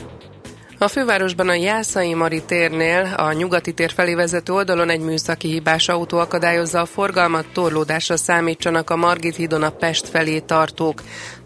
A 0.81 0.87
fővárosban 0.87 1.49
a 1.49 1.53
Jászai 1.53 2.13
Mari 2.13 2.43
térnél 2.43 3.13
a 3.17 3.31
nyugati 3.31 3.73
tér 3.73 3.91
felé 3.91 4.13
vezető 4.13 4.53
oldalon 4.53 4.89
egy 4.89 4.99
műszaki 4.99 5.47
hibás 5.47 5.89
autó 5.89 6.17
akadályozza 6.17 6.79
a 6.79 6.85
forgalmat, 6.85 7.45
torlódásra 7.53 8.17
számítsanak 8.17 8.89
a 8.89 8.95
Margit 8.95 9.35
hídon 9.35 9.63
a 9.63 9.69
Pest 9.69 10.07
felé 10.07 10.39
tartók. 10.39 11.01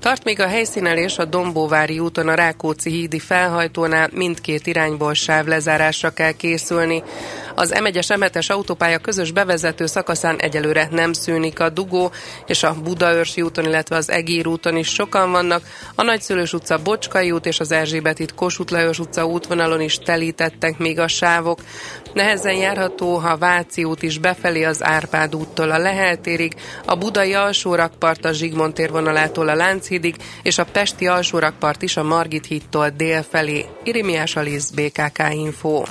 Tart 0.05 0.23
még 0.23 0.39
a 0.39 0.47
helyszínelés 0.47 1.17
a 1.17 1.25
Dombóvári 1.25 1.99
úton 1.99 2.27
a 2.27 2.33
Rákóczi 2.33 2.89
hídi 2.89 3.19
felhajtónál 3.19 4.09
mindkét 4.13 4.67
irányból 4.67 5.13
sáv 5.13 5.45
lezárásra 5.45 6.09
kell 6.09 6.31
készülni. 6.31 7.03
Az 7.55 7.73
M1-es 7.75 8.19
m 8.19 8.51
autópálya 8.51 8.97
közös 8.97 9.31
bevezető 9.31 9.85
szakaszán 9.85 10.37
egyelőre 10.37 10.87
nem 10.91 11.13
szűnik 11.13 11.59
a 11.59 11.69
dugó, 11.69 12.11
és 12.45 12.63
a 12.63 12.75
Budaörsi 12.83 13.41
úton, 13.41 13.65
illetve 13.65 13.95
az 13.95 14.09
Egér 14.09 14.47
úton 14.47 14.77
is 14.77 14.87
sokan 14.87 15.31
vannak. 15.31 15.63
A 15.95 16.03
Nagyszülős 16.03 16.53
utca 16.53 16.77
Bocskai 16.83 17.31
út 17.31 17.45
és 17.45 17.59
az 17.59 17.71
Erzsébet 17.71 18.19
itt 18.19 18.35
Kossuth 18.35 18.71
Lajos 18.71 18.99
utca 18.99 19.25
útvonalon 19.25 19.81
is 19.81 19.97
telítettek 19.97 20.77
még 20.77 20.99
a 20.99 21.07
sávok. 21.07 21.59
Nehezen 22.15 22.55
járható, 22.55 23.15
ha 23.15 23.37
Váci 23.37 23.83
út 23.83 24.03
is 24.03 24.17
befelé 24.17 24.63
az 24.63 24.83
Árpád 24.83 25.35
úttól 25.35 25.71
a 25.71 25.77
Leheltérig, 25.77 26.53
a 26.85 26.95
Budai 26.95 27.33
alsórakpart 27.33 28.25
a 28.25 28.33
Zsigmond 28.33 28.73
térvonalától 28.73 29.47
a 29.47 29.55
Lánchídig, 29.55 30.15
és 30.43 30.57
a 30.57 30.65
Pesti 30.65 31.07
alsórakpart 31.07 31.81
is 31.81 31.97
a 31.97 32.03
Margit 32.03 32.45
hídtól 32.45 32.89
délfelé. 32.89 33.65
Irimiás 33.83 34.35
Alisz, 34.35 34.69
BKK 34.69 35.23
Info. 35.31 35.83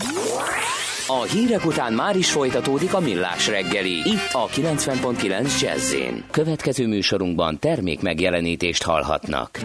A 1.06 1.22
hírek 1.22 1.66
után 1.66 1.92
már 1.92 2.16
is 2.16 2.30
folytatódik 2.30 2.94
a 2.94 3.00
millás 3.00 3.48
reggeli, 3.48 3.94
itt 3.94 4.32
a 4.32 4.46
90.9 4.46 5.60
jazz 5.60 5.94
Következő 6.30 6.87
műsorunkban 6.87 7.58
termék 7.58 8.00
megjelenítést 8.00 8.82
hallhatnak. 8.82 9.58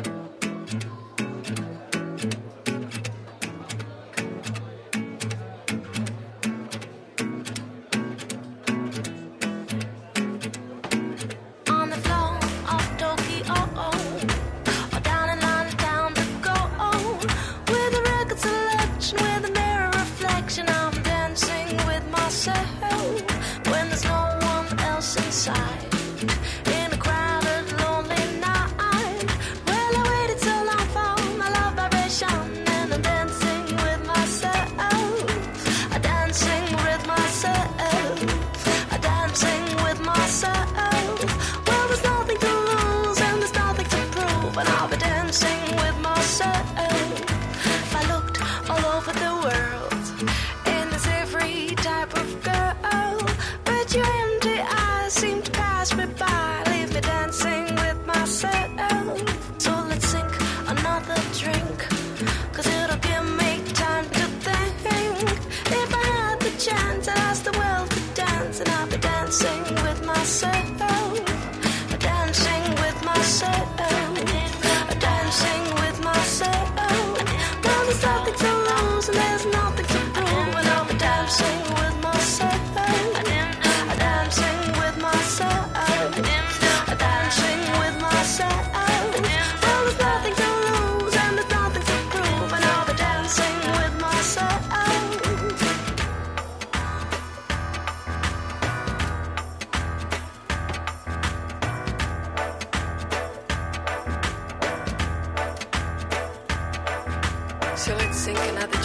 So 107.90 107.96
let's 107.96 108.20
sink 108.20 108.38
another 108.38 108.78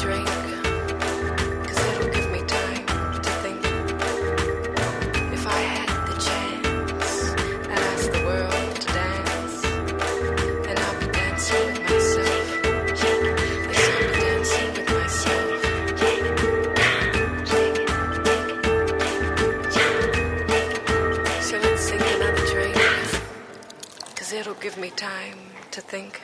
it'll 1.90 2.08
give 2.10 2.32
me 2.32 2.40
time 2.46 2.86
to 3.20 3.30
think. 3.44 3.60
If 5.30 5.46
I 5.46 5.60
had 5.60 6.06
the 6.08 6.16
chance 6.28 7.12
and 7.68 7.80
asked 7.92 8.12
the 8.12 8.22
world 8.24 8.76
to 8.80 8.86
dance, 8.86 9.60
then 10.64 10.76
I'll 10.78 10.98
be 11.00 11.06
dancing 11.12 11.68
with 14.72 14.88
myself. 14.88 15.52
So 21.42 21.54
sink 21.78 22.06
another 22.16 22.46
drink. 22.46 22.78
Cause 24.16 24.32
it'll 24.32 24.54
give 24.54 24.78
me 24.78 24.88
time 24.96 25.36
to 25.72 25.82
think. 25.82 26.23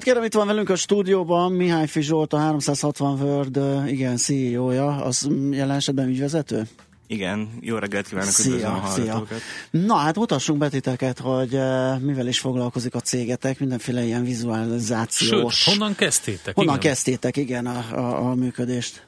Hát 0.00 0.08
kérem, 0.08 0.24
itt 0.24 0.34
van 0.34 0.46
velünk 0.46 0.68
a 0.68 0.76
stúdióban 0.76 1.52
Mihály 1.52 1.86
Fizsolt, 1.86 2.32
a 2.32 2.38
360 2.38 3.20
World, 3.20 3.88
igen, 3.88 4.16
CEO-ja, 4.16 4.86
az 4.86 5.28
jelen 5.50 5.76
esetben 5.76 6.08
ügyvezető? 6.08 6.62
Igen, 7.06 7.48
jó 7.60 7.76
reggelt 7.76 8.08
kívánok, 8.08 8.38
üdvözlöm 8.38 8.74
a 8.74 8.78
hallgatókat. 8.78 9.40
Na 9.70 9.94
hát 9.96 10.16
mutassunk 10.16 10.58
betiteket, 10.58 11.18
hogy 11.18 11.54
uh, 11.54 12.00
mivel 12.00 12.26
is 12.26 12.38
foglalkozik 12.38 12.94
a 12.94 13.00
cégetek, 13.00 13.58
mindenféle 13.58 14.04
ilyen 14.04 14.24
vizualizációs... 14.24 15.54
Sőt, 15.54 15.74
honnan 15.74 15.94
kezdtétek? 15.94 16.54
Honnan 16.54 16.76
igen. 16.76 16.90
kezdtétek, 16.90 17.36
igen, 17.36 17.66
a, 17.66 17.84
a, 17.92 18.30
a 18.30 18.34
működést? 18.34 19.06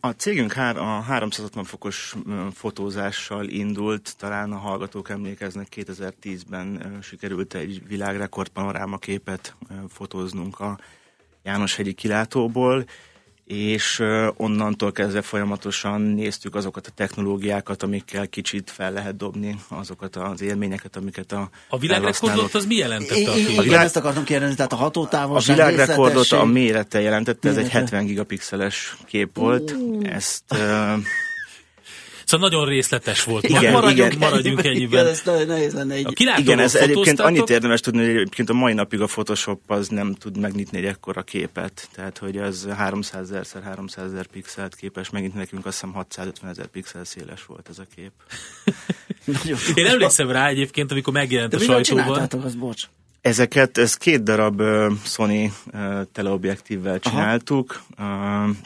A 0.00 0.10
cégünk 0.10 0.56
a 0.56 1.00
360 1.00 1.64
fokos 1.64 2.14
fotózással 2.52 3.48
indult, 3.48 4.14
talán 4.18 4.52
a 4.52 4.56
hallgatók 4.56 5.08
emlékeznek, 5.08 5.66
2010-ben 5.76 6.98
sikerült 7.02 7.54
egy 7.54 7.86
világrekord 7.86 8.48
panorámaképet 8.48 9.56
fotóznunk 9.88 10.60
a 10.60 10.78
János-hegyi 11.42 11.92
kilátóból, 11.92 12.84
és 13.44 14.02
onnantól 14.36 14.92
kezdve 14.92 15.22
folyamatosan 15.22 16.00
néztük 16.00 16.54
azokat 16.54 16.86
a 16.86 16.90
technológiákat, 16.90 17.82
amikkel 17.82 18.28
kicsit 18.28 18.70
fel 18.70 18.92
lehet 18.92 19.16
dobni 19.16 19.56
azokat 19.68 20.16
az 20.16 20.40
élményeket, 20.42 20.96
amiket 20.96 21.32
a 21.32 21.48
A 21.68 21.78
világrekordot 21.78 22.54
az 22.54 22.66
mi 22.66 22.74
jelentette? 22.74 23.30
a, 23.30 23.58
a 23.58 23.62
világ... 23.62 23.84
ezt 23.84 23.96
akartam 23.96 24.24
kérdezni, 24.24 24.54
tehát 24.54 24.72
a 24.72 24.76
hatótávolság, 24.76 25.58
A 25.58 25.66
világrekordot 25.66 26.32
a 26.32 26.44
mérete 26.44 27.00
jelentette, 27.00 27.48
ez 27.48 27.56
egy 27.56 27.68
70 27.68 28.04
gigapixeles 28.04 28.96
kép 29.06 29.36
volt. 29.36 29.76
Ezt 30.02 30.54
Szóval 32.24 32.48
nagyon 32.48 32.66
részletes 32.66 33.24
volt. 33.24 33.48
Igen, 33.48 33.72
maradjunk, 33.72 34.12
igen. 34.12 34.28
maradjunk 34.28 34.64
ennyiben. 34.64 35.06
Igen, 35.06 35.06
ez 35.06 35.46
nehéz 35.46 35.74
lenne 35.74 35.94
egy... 35.94 36.06
A 36.06 36.36
igen, 36.38 36.58
ez 36.58 36.74
egyébként 36.74 37.20
annyit 37.20 37.50
érdemes 37.50 37.80
tudni, 37.80 38.00
hogy 38.00 38.08
egyébként 38.08 38.50
a 38.50 38.52
mai 38.52 38.72
napig 38.72 39.00
a 39.00 39.06
Photoshop 39.06 39.60
az 39.66 39.88
nem 39.88 40.14
tud 40.14 40.38
megnyitni 40.38 40.78
egy 40.78 40.84
ekkora 40.84 41.22
képet. 41.22 41.88
Tehát, 41.94 42.18
hogy 42.18 42.36
ez 42.36 42.66
300 42.76 43.30
ezer 43.30 43.62
300 43.62 44.12
ezer 44.12 44.26
pixelt 44.26 44.74
képes 44.74 45.10
megint 45.10 45.34
nekünk 45.34 45.66
azt 45.66 45.74
hiszem 45.74 45.92
650 45.92 46.50
ezer 46.50 46.66
pixel 46.66 47.04
széles 47.04 47.44
volt 47.46 47.68
ez 47.68 47.78
a 47.78 47.84
kép. 47.94 48.12
Én 49.74 49.86
emlékszem 49.86 50.30
rá 50.30 50.48
egyébként, 50.48 50.90
amikor 50.90 51.12
megjelent 51.12 51.50
De 51.50 51.56
a 51.56 51.60
sajtóban. 51.60 52.28
De 52.28 52.36
az, 52.44 52.54
bocs? 52.54 52.82
Ezeket, 53.20 53.78
ez 53.78 53.96
két 53.96 54.22
darab 54.22 54.60
uh, 54.60 54.92
Sony 55.04 55.52
uh, 55.72 56.00
teleobjektívvel 56.12 56.98
csináltuk. 56.98 57.82
Uh, 57.98 58.56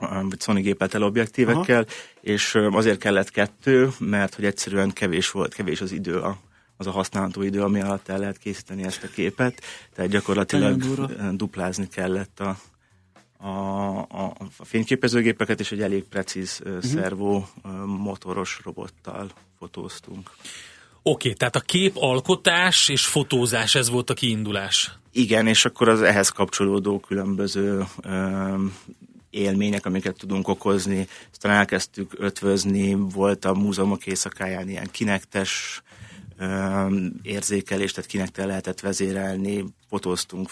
vagy 0.00 0.40
Sony 0.40 0.62
gépel 0.62 0.88
teleobjektívekkel, 0.88 1.82
Aha. 1.82 1.92
és 2.20 2.54
azért 2.70 2.98
kellett 2.98 3.30
kettő, 3.30 3.90
mert 3.98 4.34
hogy 4.34 4.44
egyszerűen 4.44 4.92
kevés 4.92 5.30
volt, 5.30 5.54
kevés 5.54 5.80
az 5.80 5.92
idő 5.92 6.18
a 6.18 6.38
az 6.80 6.86
a 6.86 6.90
használható 6.90 7.42
idő, 7.42 7.62
ami 7.62 7.80
alatt 7.80 8.08
el 8.08 8.18
lehet 8.18 8.38
készíteni 8.38 8.82
ezt 8.82 9.02
a 9.02 9.08
képet, 9.14 9.62
tehát 9.94 10.10
gyakorlatilag 10.10 10.82
duplázni 11.32 11.88
kellett 11.88 12.40
a, 12.40 12.56
a, 13.46 13.98
a, 13.98 14.34
a 14.58 14.64
fényképezőgépeket, 14.64 15.60
és 15.60 15.72
egy 15.72 15.82
elég 15.82 16.04
precíz 16.04 16.60
uh-huh. 16.64 16.82
szervó 16.82 17.48
motoros 17.86 18.60
robottal 18.64 19.30
fotóztunk. 19.58 20.30
Oké, 21.02 21.28
okay, 21.28 21.32
tehát 21.32 21.56
a 21.56 21.60
képalkotás 21.60 22.88
és 22.88 23.06
fotózás, 23.06 23.74
ez 23.74 23.90
volt 23.90 24.10
a 24.10 24.14
kiindulás. 24.14 24.98
Igen, 25.12 25.46
és 25.46 25.64
akkor 25.64 25.88
az 25.88 26.02
ehhez 26.02 26.28
kapcsolódó 26.28 27.00
különböző 27.00 27.84
élmények, 29.30 29.86
amiket 29.86 30.16
tudunk 30.16 30.48
okozni. 30.48 31.06
Aztán 31.30 31.52
elkezdtük 31.52 32.12
ötvözni, 32.18 32.94
volt 32.94 33.44
a 33.44 33.54
múzeumok 33.54 34.06
éjszakáján 34.06 34.68
ilyen 34.68 34.88
kinektes 34.90 35.82
érzékelés, 37.22 37.92
tehát 37.92 38.10
kinektel 38.10 38.46
lehetett 38.46 38.80
vezérelni, 38.80 39.64
fotóztunk 39.88 40.50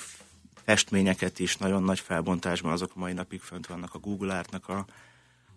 festményeket 0.65 1.39
is 1.39 1.57
nagyon 1.57 1.83
nagy 1.83 2.01
felbontásban, 2.01 2.73
azok 2.73 2.91
a 2.95 2.99
mai 2.99 3.13
napig 3.13 3.41
fönt 3.41 3.67
vannak 3.67 3.95
a 3.95 3.99
Google 3.99 4.37
Artnak 4.37 4.69
a, 4.69 4.85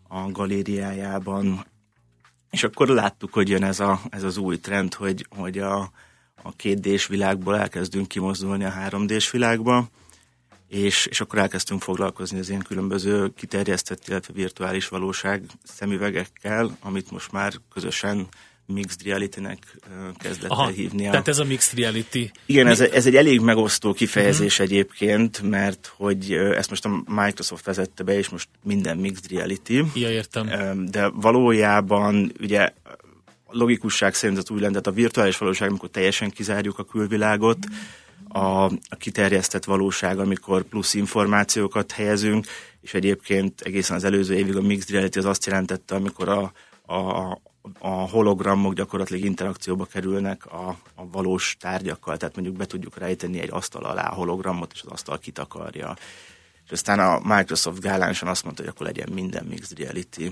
a 0.07 0.31
galériájában. 0.31 1.65
És 2.51 2.63
akkor 2.63 2.87
láttuk, 2.87 3.33
hogy 3.33 3.49
jön 3.49 3.63
ez, 3.63 3.79
a, 3.79 4.01
ez 4.09 4.23
az 4.23 4.37
új 4.37 4.59
trend, 4.59 4.93
hogy, 4.93 5.25
hogy 5.29 5.57
a, 5.57 5.91
a 6.41 6.51
kétdés 6.55 7.07
világból 7.07 7.57
elkezdünk 7.57 8.07
kimozdulni 8.07 8.63
a 8.63 8.69
háromdés 8.69 9.31
világba, 9.31 9.89
és, 10.71 11.05
és 11.05 11.21
akkor 11.21 11.39
elkezdtünk 11.39 11.81
foglalkozni 11.81 12.39
az 12.39 12.49
ilyen 12.49 12.61
különböző 12.61 13.31
kiterjesztett, 13.35 14.07
illetve 14.07 14.33
virtuális 14.33 14.87
valóság 14.87 15.43
szemüvegekkel, 15.63 16.77
amit 16.79 17.11
most 17.11 17.31
már 17.31 17.53
közösen 17.73 18.27
mixed 18.65 19.03
reality-nek 19.03 19.77
kezdett 20.17 20.49
Aha, 20.49 20.67
hívni. 20.67 21.03
Tehát 21.03 21.27
ez 21.27 21.39
a 21.39 21.43
mixed 21.43 21.79
reality. 21.79 22.31
Igen, 22.45 22.67
ez, 22.67 22.79
ez 22.79 23.05
egy 23.05 23.15
elég 23.15 23.39
megosztó 23.39 23.93
kifejezés 23.93 24.59
uh-huh. 24.59 24.71
egyébként, 24.71 25.41
mert 25.41 25.93
hogy 25.95 26.31
ezt 26.31 26.69
most 26.69 26.85
a 26.85 27.03
Microsoft 27.07 27.65
vezette 27.65 28.03
be, 28.03 28.17
és 28.17 28.29
most 28.29 28.47
minden 28.63 28.97
mixed 28.97 29.31
reality. 29.31 29.83
Ja, 29.93 30.09
értem. 30.09 30.49
De 30.91 31.07
valójában 31.07 32.31
ugye 32.39 32.73
logikusság 33.47 34.13
szerint 34.13 34.37
az 34.37 34.49
új 34.49 34.59
lenne, 34.59 34.79
a 34.83 34.91
virtuális 34.91 35.37
valóság, 35.37 35.69
amikor 35.69 35.89
teljesen 35.89 36.29
kizárjuk 36.29 36.79
a 36.79 36.83
külvilágot, 36.83 37.57
uh-huh 37.57 37.79
a, 38.31 38.63
a 38.65 38.95
kiterjesztett 38.97 39.63
valóság, 39.63 40.19
amikor 40.19 40.63
plusz 40.63 40.93
információkat 40.93 41.91
helyezünk, 41.91 42.45
és 42.81 42.93
egyébként 42.93 43.61
egészen 43.61 43.95
az 43.95 44.03
előző 44.03 44.35
évig 44.35 44.55
a 44.55 44.61
mixed 44.61 44.89
reality 44.89 45.17
az 45.17 45.25
azt 45.25 45.45
jelentette, 45.45 45.95
amikor 45.95 46.29
a, 46.29 46.51
a, 46.93 47.31
a 47.79 47.89
hologramok 47.89 48.73
gyakorlatilag 48.73 49.23
interakcióba 49.23 49.85
kerülnek 49.85 50.45
a, 50.45 50.77
a 50.95 51.07
valós 51.11 51.55
tárgyakkal, 51.59 52.17
tehát 52.17 52.35
mondjuk 52.35 52.57
be 52.57 52.65
tudjuk 52.65 52.97
rejteni 52.97 53.39
egy 53.39 53.51
asztal 53.51 53.83
alá 53.83 54.09
a 54.09 54.13
hologramot, 54.13 54.71
és 54.73 54.81
az 54.81 54.91
asztal 54.91 55.19
kitakarja. 55.19 55.95
És 56.65 56.71
aztán 56.71 56.99
a 56.99 57.35
Microsoft 57.35 57.81
gálánsan 57.81 58.27
azt 58.27 58.43
mondta, 58.43 58.61
hogy 58.61 58.71
akkor 58.71 58.85
legyen 58.85 59.09
minden 59.13 59.45
mixed 59.45 59.79
reality. 59.79 60.31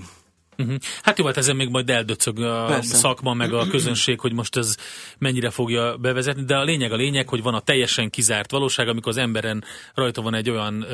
Uh-huh. 0.60 0.78
Hát 1.02 1.18
jó, 1.18 1.26
hát 1.26 1.36
ezen 1.36 1.56
még 1.56 1.68
majd 1.68 1.90
eldöcög 1.90 2.38
a 2.38 2.64
Persze. 2.64 2.96
szakma, 2.96 3.34
meg 3.34 3.52
a 3.52 3.66
közönség, 3.66 4.20
hogy 4.20 4.32
most 4.32 4.56
ez 4.56 4.76
mennyire 5.18 5.50
fogja 5.50 5.96
bevezetni, 5.96 6.44
de 6.44 6.56
a 6.56 6.64
lényeg 6.64 6.92
a 6.92 6.96
lényeg, 6.96 7.28
hogy 7.28 7.42
van 7.42 7.54
a 7.54 7.60
teljesen 7.60 8.10
kizárt 8.10 8.50
valóság, 8.50 8.88
amikor 8.88 9.08
az 9.08 9.16
emberen 9.16 9.64
rajta 9.94 10.22
van 10.22 10.34
egy 10.34 10.50
olyan 10.50 10.86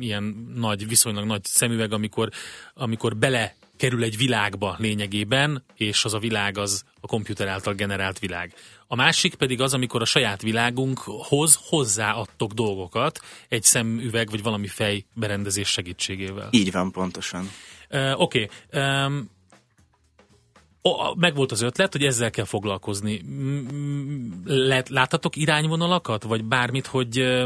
ilyen 0.00 0.52
nagy, 0.54 0.88
viszonylag 0.88 1.24
nagy 1.24 1.44
szemüveg, 1.44 1.92
amikor, 1.92 2.28
amikor 2.74 3.16
bele 3.16 3.54
kerül 3.76 4.02
egy 4.02 4.16
világba 4.16 4.76
lényegében, 4.78 5.64
és 5.74 6.04
az 6.04 6.14
a 6.14 6.18
világ 6.18 6.58
az 6.58 6.84
a 7.00 7.06
komputer 7.06 7.48
által 7.48 7.74
generált 7.74 8.18
világ. 8.18 8.54
A 8.86 8.94
másik 8.94 9.34
pedig 9.34 9.60
az, 9.60 9.74
amikor 9.74 10.00
a 10.00 10.04
saját 10.04 10.42
világunkhoz 10.42 11.58
hozzáadtok 11.68 12.52
dolgokat 12.52 13.20
egy 13.48 13.62
szemüveg 13.62 14.30
vagy 14.30 14.42
valami 14.42 14.66
fejberendezés 14.66 15.68
segítségével. 15.68 16.48
Így 16.50 16.72
van, 16.72 16.90
pontosan. 16.90 17.50
Uh, 17.92 18.20
Oké. 18.20 18.48
Okay. 18.70 18.82
Um, 18.82 19.30
meg 21.16 21.34
volt 21.34 21.52
az 21.52 21.62
ötlet, 21.62 21.92
hogy 21.92 22.04
ezzel 22.04 22.30
kell 22.30 22.44
foglalkozni. 22.44 23.22
Láthatok 24.88 25.36
irányvonalakat, 25.36 26.22
vagy 26.22 26.44
bármit, 26.44 26.86
hogy 26.86 27.42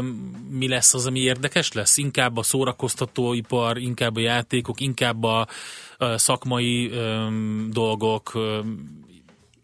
mi 0.49 0.67
lesz 0.67 0.93
az, 0.93 1.05
ami 1.05 1.19
érdekes 1.19 1.71
lesz? 1.71 1.97
Inkább 1.97 2.37
a 2.37 2.43
szórakoztatóipar, 2.43 3.77
inkább 3.77 4.15
a 4.15 4.19
játékok, 4.19 4.79
inkább 4.79 5.23
a 5.23 5.47
szakmai 6.15 6.91
dolgok. 7.69 8.31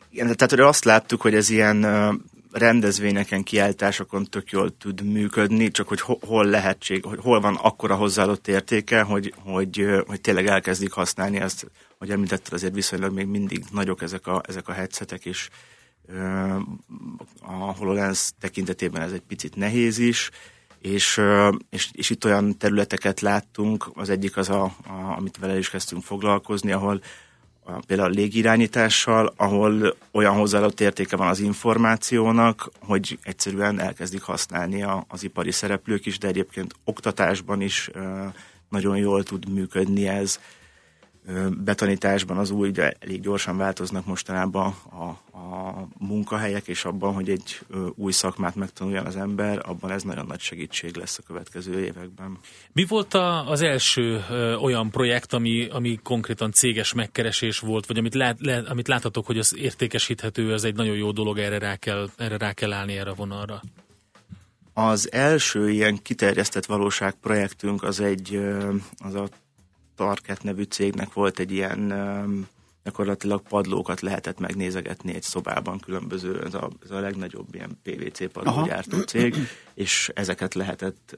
Igen, 0.10 0.36
tehát 0.36 0.52
azt 0.52 0.86
láttuk, 0.86 1.22
hogy 1.22 1.36
ez 1.36 1.50
ilyen 1.50 1.86
rendezvényeken, 2.54 3.44
kiállításokon 3.44 4.26
tök 4.26 4.52
jól 4.52 4.78
tud 4.78 5.04
működni, 5.04 5.72
csak 5.72 5.88
hogy 5.88 6.02
hol 6.02 6.46
lehetség, 6.46 7.06
hogy 7.06 7.20
hol 7.22 7.40
van 7.40 7.56
akkora 7.56 7.96
hozzáadott 7.96 8.48
értéke, 8.48 9.02
hogy, 9.02 9.34
hogy, 9.38 9.86
hogy 10.08 10.22
tényleg 10.22 10.48
elkezdik 10.48 10.92
használni 10.92 11.40
ezt, 11.40 11.72
hogy 11.98 12.12
említetted, 12.12 12.54
azért 12.54 12.74
viszonylag 12.74 13.14
még 13.14 13.26
mindig 13.26 13.64
nagyok 13.72 14.02
ezek 14.02 14.28
a, 14.28 14.42
ezek 14.48 14.68
a 14.68 14.72
headsetek, 14.72 15.26
és 15.26 15.50
a 17.42 17.52
HoloLens 17.52 18.32
tekintetében 18.40 19.02
ez 19.02 19.12
egy 19.12 19.24
picit 19.28 19.56
nehéz 19.56 19.98
is, 19.98 20.30
és, 20.82 21.22
és, 21.70 21.90
és 21.92 22.10
itt 22.10 22.26
olyan 22.26 22.58
területeket 22.58 23.20
láttunk, 23.20 23.92
az 23.94 24.10
egyik 24.10 24.38
az, 24.38 24.50
a, 24.50 24.64
a, 24.64 25.16
amit 25.18 25.38
vele 25.38 25.58
is 25.58 25.70
kezdtünk 25.70 26.04
foglalkozni, 26.04 26.72
ahol 26.72 27.02
például 27.88 28.10
a 28.10 28.14
légirányítással, 28.14 29.34
ahol 29.36 29.96
olyan 30.12 30.34
hozzáadott 30.34 30.80
értéke 30.80 31.16
van 31.16 31.28
az 31.28 31.40
információnak, 31.40 32.70
hogy 32.80 33.20
egyszerűen 33.24 33.80
elkezdik 33.80 34.22
használni 34.22 34.86
az 35.08 35.24
ipari 35.24 35.52
szereplők 35.52 36.06
is, 36.06 36.18
de 36.18 36.28
egyébként 36.28 36.74
oktatásban 36.84 37.62
is 37.62 37.90
nagyon 38.70 38.98
jól 38.98 39.24
tud 39.24 39.50
működni 39.50 40.08
ez 40.08 40.40
betanításban 41.64 42.38
az 42.38 42.52
új, 42.52 42.72
de 42.72 42.94
elég 43.00 43.22
gyorsan 43.22 43.58
változnak 43.58 44.06
mostanában 44.06 44.76
a, 44.90 45.38
a 45.38 45.88
munkahelyek, 45.98 46.68
és 46.68 46.86
abban, 46.86 47.14
hogy 47.14 47.30
egy 47.30 47.60
új 47.96 48.12
szakmát 48.12 48.56
megtanuljon 48.56 49.06
az 49.06 49.16
ember, 49.16 49.62
abban 49.66 49.92
ez 49.92 50.04
nagyon 50.04 50.26
nagy 50.26 50.40
segítség 50.40 50.96
lesz 50.96 51.18
a 51.18 51.24
következő 51.28 51.84
években. 51.84 52.38
Mi 52.72 52.86
volt 52.86 53.14
a, 53.14 53.50
az 53.50 53.62
első 53.62 54.24
ö, 54.30 54.56
olyan 54.56 54.90
projekt, 54.90 55.34
ami, 55.34 55.68
ami 55.72 56.00
konkrétan 56.04 56.52
céges 56.52 56.94
megkeresés 56.94 57.60
volt, 57.60 57.86
vagy 57.86 57.98
amit, 57.98 58.16
lát, 58.16 58.38
le, 58.40 58.64
amit 58.68 58.88
láthatok, 58.88 59.26
hogy 59.26 59.38
az 59.38 59.56
értékesíthető, 59.58 60.54
ez 60.54 60.64
egy 60.64 60.76
nagyon 60.76 60.96
jó 60.96 61.12
dolog, 61.12 61.38
erre 61.38 61.58
rá 61.58 61.76
kell, 61.76 62.10
erre 62.18 62.38
rá 62.38 62.54
kell 62.54 62.74
állni 62.74 62.98
erre 62.98 63.10
a 63.10 63.14
vonalra? 63.14 63.62
Az 64.74 65.12
első 65.12 65.70
ilyen 65.70 66.02
kiterjesztett 66.02 66.66
valóság 66.66 67.14
projektünk 67.14 67.84
az 67.84 68.00
egy, 68.00 68.40
az 68.98 69.16
a 69.16 69.28
Tarket 69.96 70.44
nevű 70.44 70.64
cégnek 70.64 71.14
volt 71.14 71.40
egy 71.40 71.52
ilyen 71.52 71.94
gyakorlatilag 72.84 73.42
padlókat 73.42 74.02
lehetett 74.02 74.40
megnézegetni 74.40 75.14
egy 75.14 75.22
szobában 75.22 75.80
különböző, 75.80 76.44
ez 76.44 76.54
a, 76.54 76.70
ez 76.84 76.92
a 76.92 77.00
legnagyobb 77.00 77.56
ilyen 77.56 77.80
PVC 77.84 78.32
padlógyártó 78.32 79.00
cég, 79.00 79.36
és 79.74 80.12
ezeket 80.16 80.54
lehetett, 80.54 81.18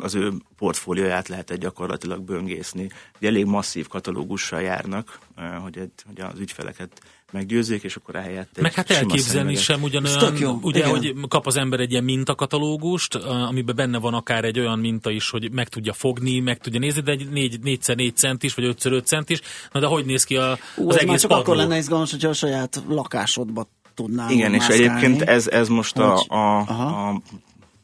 az 0.00 0.14
ő 0.14 0.32
portfólióját 0.56 1.28
lehetett 1.28 1.58
gyakorlatilag 1.58 2.22
böngészni. 2.22 2.90
Ugye 3.16 3.28
elég 3.28 3.44
masszív 3.44 3.86
katalógussal 3.86 4.60
járnak, 4.60 5.18
hogy, 5.62 5.90
hogy 6.06 6.20
az 6.20 6.38
ügyfeleket 6.38 7.00
meggyőzzék, 7.32 7.82
és 7.82 7.96
akkor 7.96 8.14
ehelyett 8.14 8.60
Meg 8.60 8.72
hát 8.74 8.90
elképzelni 8.90 9.54
sem 9.54 9.82
ugyanolyan, 9.82 10.36
jó, 10.36 10.58
ugye, 10.62 10.78
igen. 10.78 10.90
hogy 10.90 11.14
kap 11.28 11.46
az 11.46 11.56
ember 11.56 11.80
egy 11.80 11.90
ilyen 11.90 12.04
mintakatalógust, 12.04 13.14
amiben 13.14 13.76
benne 13.76 13.98
van 13.98 14.14
akár 14.14 14.44
egy 14.44 14.58
olyan 14.58 14.78
minta 14.78 15.10
is, 15.10 15.30
hogy 15.30 15.52
meg 15.52 15.68
tudja 15.68 15.92
fogni, 15.92 16.40
meg 16.40 16.58
tudja 16.58 16.78
nézni, 16.78 17.00
de 17.00 17.10
egy 17.10 17.28
4, 17.28 17.58
4x4 17.64 18.14
cent 18.14 18.42
is, 18.42 18.54
vagy 18.54 18.74
5x5 18.78 19.04
cent 19.04 19.30
is, 19.30 19.40
na 19.72 19.80
de 19.80 19.86
hogy 19.86 20.04
néz 20.04 20.24
ki 20.24 20.36
a, 20.36 20.58
Ú, 20.76 20.88
az 20.88 20.98
egész 20.98 21.20
csak 21.20 21.30
padló? 21.30 21.44
akkor 21.44 21.56
lenne 21.56 21.76
izgalmas, 21.76 22.10
hogyha 22.10 22.28
a 22.28 22.32
saját 22.32 22.82
lakásodba 22.88 23.68
tudnál 23.94 24.30
Igen, 24.30 24.54
és 24.54 24.66
egyébként 24.66 25.22
ez, 25.22 25.48
ez 25.48 25.68
most 25.68 25.98
a, 25.98 26.24
a, 26.28 26.58
a 26.58 27.22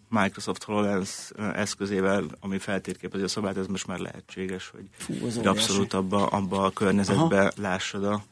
Microsoft 0.08 0.62
HoloLens 0.62 1.30
eszközével, 1.54 2.24
ami 2.40 2.58
feltérképezi 2.58 3.24
a 3.24 3.28
szobát, 3.28 3.56
ez 3.56 3.66
most 3.66 3.86
már 3.86 3.98
lehetséges, 3.98 4.70
hogy, 4.74 4.84
Fú, 4.96 5.14
hogy 5.34 5.46
abszolút 5.46 5.92
abba, 5.92 6.26
abba 6.26 6.64
a 6.64 6.70
környezetbe 6.70 7.40
Aha. 7.40 7.50
lássad 7.56 8.04
a 8.04 8.22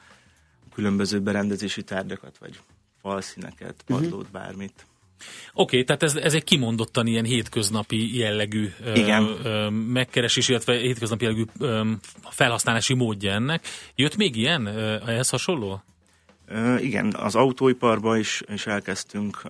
különböző 0.79 1.21
berendezési 1.21 1.83
tárgyakat, 1.83 2.38
vagy 2.38 2.61
falszíneket, 3.03 3.75
mhm. 3.87 3.99
padlót, 3.99 4.12
uh-huh. 4.12 4.31
bármit. 4.31 4.87
Oké, 5.53 5.62
okay, 5.62 5.85
tehát 5.85 6.03
ez, 6.03 6.14
ez 6.14 6.35
egy 6.35 6.45
kimondottan 6.45 7.07
ilyen 7.07 7.25
hétköznapi 7.25 8.17
jellegű 8.19 8.69
Igen. 8.95 9.37
Ö, 9.43 9.69
megkeresés, 9.69 10.49
illetve 10.49 10.77
hétköznapi 10.77 11.25
jellegű 11.25 11.45
ö, 11.59 11.91
felhasználási 12.31 12.95
módja 12.95 13.33
ennek. 13.33 13.67
Jött 13.95 14.17
még 14.17 14.37
ilyen 14.37 14.67
ö, 14.67 14.97
ehhez 15.07 15.29
hasonló? 15.29 15.83
Igen, 16.81 17.14
az 17.14 17.35
autóiparban 17.35 18.19
is, 18.19 18.43
is 18.53 18.67
elkezdtünk, 18.67 19.43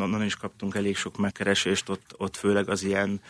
onnan 0.00 0.24
is 0.24 0.36
kaptunk 0.36 0.74
elég 0.74 0.96
sok 0.96 1.16
megkeresést, 1.16 1.88
ott, 1.88 2.14
ott 2.16 2.36
főleg 2.36 2.68
az 2.68 2.82
ilyen 2.82 3.20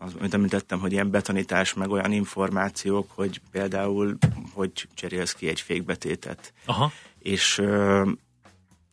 az, 0.00 0.14
amit 0.18 0.34
említettem, 0.34 0.80
hogy 0.80 0.92
ilyen 0.92 1.10
betanítás, 1.10 1.74
meg 1.74 1.90
olyan 1.90 2.12
információk, 2.12 3.10
hogy 3.14 3.40
például, 3.50 4.18
hogy 4.52 4.88
cserélsz 4.94 5.32
ki 5.32 5.48
egy 5.48 5.60
fékbetétet. 5.60 6.52
Aha. 6.64 6.92
És, 7.18 7.62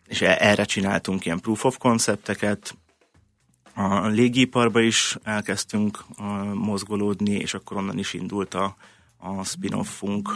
és 0.08 0.22
e, 0.22 0.38
erre 0.39 0.63
csináltunk 0.63 1.26
ilyen 1.26 1.39
proof 1.39 1.65
of 1.65 1.78
concepteket, 1.78 2.76
a 3.78 4.08
légiparba 4.08 4.80
is 4.80 5.18
elkezdtünk 5.24 6.06
mozgolódni, 6.54 7.32
és 7.32 7.54
akkor 7.54 7.78
onnan 7.78 7.98
is 7.98 8.13
indult 8.13 8.54
a, 8.54 8.76
a 9.18 9.44
spin-offunk, 9.44 10.30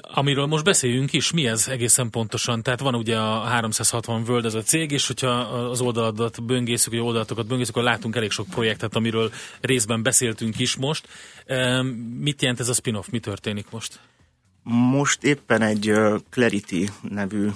Amiről 0.00 0.46
most 0.46 0.64
beszéljünk 0.64 1.12
is, 1.12 1.32
mi 1.32 1.46
ez 1.46 1.68
egészen 1.68 2.10
pontosan? 2.10 2.62
Tehát 2.62 2.80
van 2.80 2.94
ugye 2.94 3.16
a 3.18 3.40
360 3.40 4.22
World 4.28 4.44
ez 4.44 4.54
a 4.54 4.62
cég, 4.62 4.90
és 4.90 5.06
hogyha 5.06 5.28
az 5.28 5.80
oldaladat 5.80 6.44
böngészük, 6.44 6.92
vagy 6.92 7.00
oldalatokat 7.00 7.46
böngészük, 7.46 7.76
akkor 7.76 7.88
látunk 7.88 8.16
elég 8.16 8.30
sok 8.30 8.46
projektet, 8.46 8.96
amiről 8.96 9.32
részben 9.60 10.02
beszéltünk 10.02 10.58
is 10.58 10.76
most. 10.76 11.08
Mit 12.18 12.42
jelent 12.42 12.60
ez 12.60 12.68
a 12.68 12.74
spin-off? 12.74 13.06
Mi 13.08 13.18
történik 13.18 13.70
most? 13.70 14.00
Most 14.62 15.22
éppen 15.22 15.62
egy 15.62 15.92
Clarity 16.30 16.88
nevű 17.02 17.48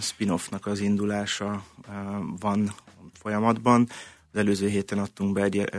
spin-offnak 0.00 0.66
az 0.66 0.80
indulása 0.80 1.64
van 2.40 2.74
folyamatban. 3.12 3.88
Az 4.32 4.38
előző 4.38 4.68
héten 4.68 4.98
adtunk 4.98 5.32
be 5.32 5.42
egy, 5.42 5.70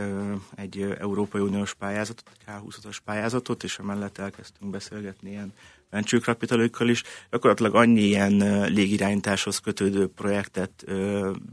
egy 0.54 0.96
Európai 0.98 1.40
Uniós 1.40 1.74
pályázatot, 1.74 2.30
egy 2.32 2.44
K20-as 2.46 2.96
pályázatot, 3.04 3.64
és 3.64 3.78
emellett 3.78 4.18
elkezdtünk 4.18 4.70
beszélgetni 4.70 5.30
ilyen 5.30 5.52
venture 5.90 6.22
capital 6.22 6.88
is. 6.88 7.02
Gyakorlatilag 7.30 7.74
annyi 7.74 8.00
ilyen 8.00 8.64
légirányításhoz 8.68 9.58
kötődő 9.58 10.08
projektet 10.08 10.84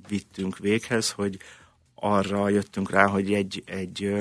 vittünk 0.08 0.58
véghez, 0.58 1.12
hogy 1.12 1.38
arra 1.96 2.50
jöttünk 2.50 2.92
rá, 2.92 3.06
hogy 3.08 3.34
egy, 3.34 3.64
egy 3.66 4.16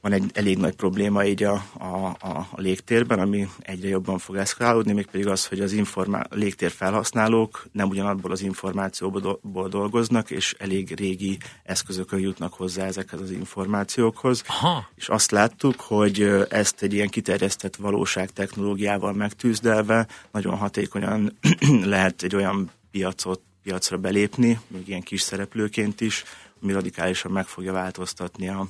van 0.00 0.12
egy 0.12 0.30
elég 0.34 0.58
nagy 0.58 0.74
probléma 0.74 1.24
így 1.24 1.42
a, 1.42 1.64
a, 1.78 2.16
a, 2.20 2.48
a 2.50 2.60
légtérben, 2.60 3.18
ami 3.18 3.48
egyre 3.60 3.88
jobban 3.88 4.18
fog 4.18 4.36
eszkalálódni, 4.36 4.92
mégpedig 4.92 5.26
az, 5.26 5.46
hogy 5.46 5.60
az 5.60 5.72
informá- 5.72 6.34
légtér 6.34 6.70
felhasználók 6.70 7.66
nem 7.72 7.88
ugyanabból 7.88 8.30
az 8.30 8.42
információból 8.42 9.68
dolgoznak, 9.68 10.30
és 10.30 10.54
elég 10.58 10.94
régi 10.96 11.38
eszközökön 11.62 12.18
jutnak 12.18 12.54
hozzá 12.54 12.84
ezekhez 12.84 13.20
az 13.20 13.30
információkhoz. 13.30 14.42
Aha. 14.46 14.88
És 14.94 15.08
azt 15.08 15.30
láttuk, 15.30 15.80
hogy 15.80 16.20
ezt 16.48 16.82
egy 16.82 16.92
ilyen 16.92 17.08
kiterjesztett 17.08 17.76
valóság 17.76 18.30
technológiával 18.30 19.12
megtűzdelve 19.12 20.06
nagyon 20.32 20.56
hatékonyan 20.56 21.38
lehet 21.84 22.22
egy 22.22 22.34
olyan 22.34 22.70
piacot, 22.90 23.40
piacra 23.62 23.96
belépni, 23.96 24.60
még 24.66 24.88
ilyen 24.88 25.02
kis 25.02 25.20
szereplőként 25.20 26.00
is, 26.00 26.24
ami 26.62 26.72
radikálisan 26.72 27.32
meg 27.32 27.46
fogja 27.46 27.72
változtatni 27.72 28.48
a, 28.48 28.68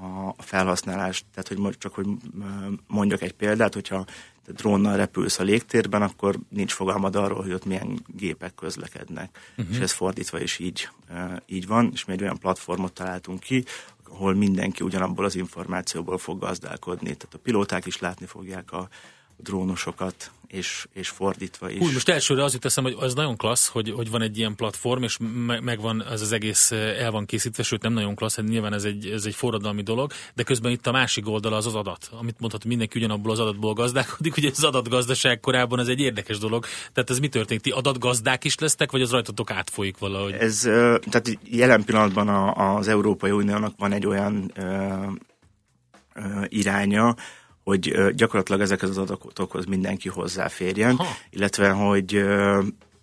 a 0.00 0.42
felhasználást, 0.42 1.24
tehát 1.34 1.62
hogy 1.62 1.78
csak 1.78 1.94
hogy 1.94 2.06
mondjak 2.86 3.22
egy 3.22 3.32
példát, 3.32 3.74
hogyha 3.74 4.04
drónnal 4.46 4.96
repülsz 4.96 5.38
a 5.38 5.42
légtérben, 5.42 6.02
akkor 6.02 6.38
nincs 6.48 6.72
fogalmad 6.72 7.16
arról, 7.16 7.42
hogy 7.42 7.52
ott 7.52 7.64
milyen 7.64 8.04
gépek 8.06 8.54
közlekednek. 8.54 9.38
Uh-huh. 9.56 9.74
És 9.74 9.80
ez 9.80 9.92
fordítva 9.92 10.40
is 10.40 10.58
így, 10.58 10.88
így 11.46 11.66
van, 11.66 11.90
és 11.92 12.04
mi 12.04 12.12
egy 12.12 12.22
olyan 12.22 12.38
platformot 12.38 12.92
találtunk 12.92 13.40
ki, 13.40 13.64
ahol 14.10 14.34
mindenki 14.34 14.84
ugyanabból 14.84 15.24
az 15.24 15.34
információból 15.34 16.18
fog 16.18 16.40
gazdálkodni. 16.40 17.16
Tehát 17.16 17.34
a 17.34 17.38
pilóták 17.38 17.86
is 17.86 17.98
látni 17.98 18.26
fogják 18.26 18.72
a 18.72 18.88
drónosokat, 19.36 20.30
és, 20.48 20.86
és 20.92 21.08
fordítva 21.08 21.70
is. 21.70 21.80
Úgy, 21.80 21.92
most 21.92 22.08
elsőre 22.08 22.44
az 22.44 22.52
jut 22.52 22.64
eszem, 22.64 22.84
hogy 22.84 22.96
az 22.98 23.14
nagyon 23.14 23.36
klassz, 23.36 23.68
hogy, 23.68 23.90
hogy 23.90 24.10
van 24.10 24.22
egy 24.22 24.38
ilyen 24.38 24.54
platform, 24.54 25.02
és 25.02 25.16
me, 25.46 25.60
megvan, 25.60 26.04
ez 26.04 26.20
az 26.20 26.32
egész 26.32 26.70
eh, 26.70 27.02
el 27.02 27.10
van 27.10 27.26
készítve, 27.26 27.62
sőt 27.62 27.82
nem 27.82 27.92
nagyon 27.92 28.14
klassz, 28.14 28.36
hát 28.36 28.46
nyilván 28.46 28.72
ez 28.72 28.84
egy, 28.84 29.06
ez 29.06 29.24
egy 29.24 29.34
forradalmi 29.34 29.82
dolog, 29.82 30.12
de 30.34 30.42
közben 30.42 30.72
itt 30.72 30.86
a 30.86 30.92
másik 30.92 31.28
oldala 31.28 31.56
az 31.56 31.66
az 31.66 31.74
adat, 31.74 32.10
amit 32.18 32.40
mondhat, 32.40 32.60
hogy 32.60 32.70
mindenki 32.70 32.98
ugyanabból 32.98 33.32
az 33.32 33.38
adatból 33.38 33.72
gazdálkodik, 33.72 34.36
ugye 34.38 34.50
az 34.50 34.64
adatgazdaság 34.64 35.40
korában 35.40 35.78
ez 35.78 35.88
egy 35.88 36.00
érdekes 36.00 36.38
dolog. 36.38 36.66
Tehát 36.92 37.10
ez 37.10 37.18
mi 37.18 37.28
történik? 37.28 37.62
Ti 37.62 37.70
adatgazdák 37.70 38.44
is 38.44 38.58
lesztek, 38.58 38.90
vagy 38.90 39.02
az 39.02 39.10
rajtatok 39.10 39.50
átfolyik 39.50 39.98
valahogy? 39.98 40.32
Ez, 40.32 40.60
tehát 41.08 41.38
jelen 41.44 41.84
pillanatban 41.84 42.28
az 42.56 42.88
Európai 42.88 43.30
Uniónak 43.30 43.74
van 43.78 43.92
egy 43.92 44.06
olyan 44.06 44.52
iránya, 46.48 47.14
hogy 47.68 48.14
gyakorlatilag 48.14 48.60
ezekhez 48.60 48.88
az 48.88 48.98
adatokhoz 48.98 49.64
mindenki 49.64 50.08
hozzáférjen, 50.08 50.96
ha. 50.96 51.06
illetve 51.30 51.70
hogy 51.70 52.14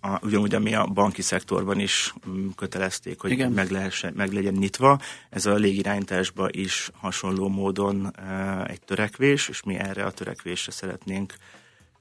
a, 0.00 0.18
ugyanúgy, 0.22 0.54
ami 0.54 0.74
a 0.74 0.86
banki 0.86 1.22
szektorban 1.22 1.80
is 1.80 2.14
mm, 2.28 2.48
kötelezték, 2.56 3.20
hogy 3.20 3.48
meg, 3.50 3.70
lehessen, 3.70 4.12
meg 4.16 4.32
legyen 4.32 4.52
nyitva. 4.52 5.00
Ez 5.30 5.46
a 5.46 5.54
légirányításban 5.54 6.48
is 6.52 6.90
hasonló 7.00 7.48
módon 7.48 8.12
e, 8.16 8.64
egy 8.68 8.80
törekvés, 8.80 9.48
és 9.48 9.62
mi 9.62 9.74
erre 9.74 10.04
a 10.04 10.10
törekvésre 10.10 10.72
szeretnénk 10.72 11.34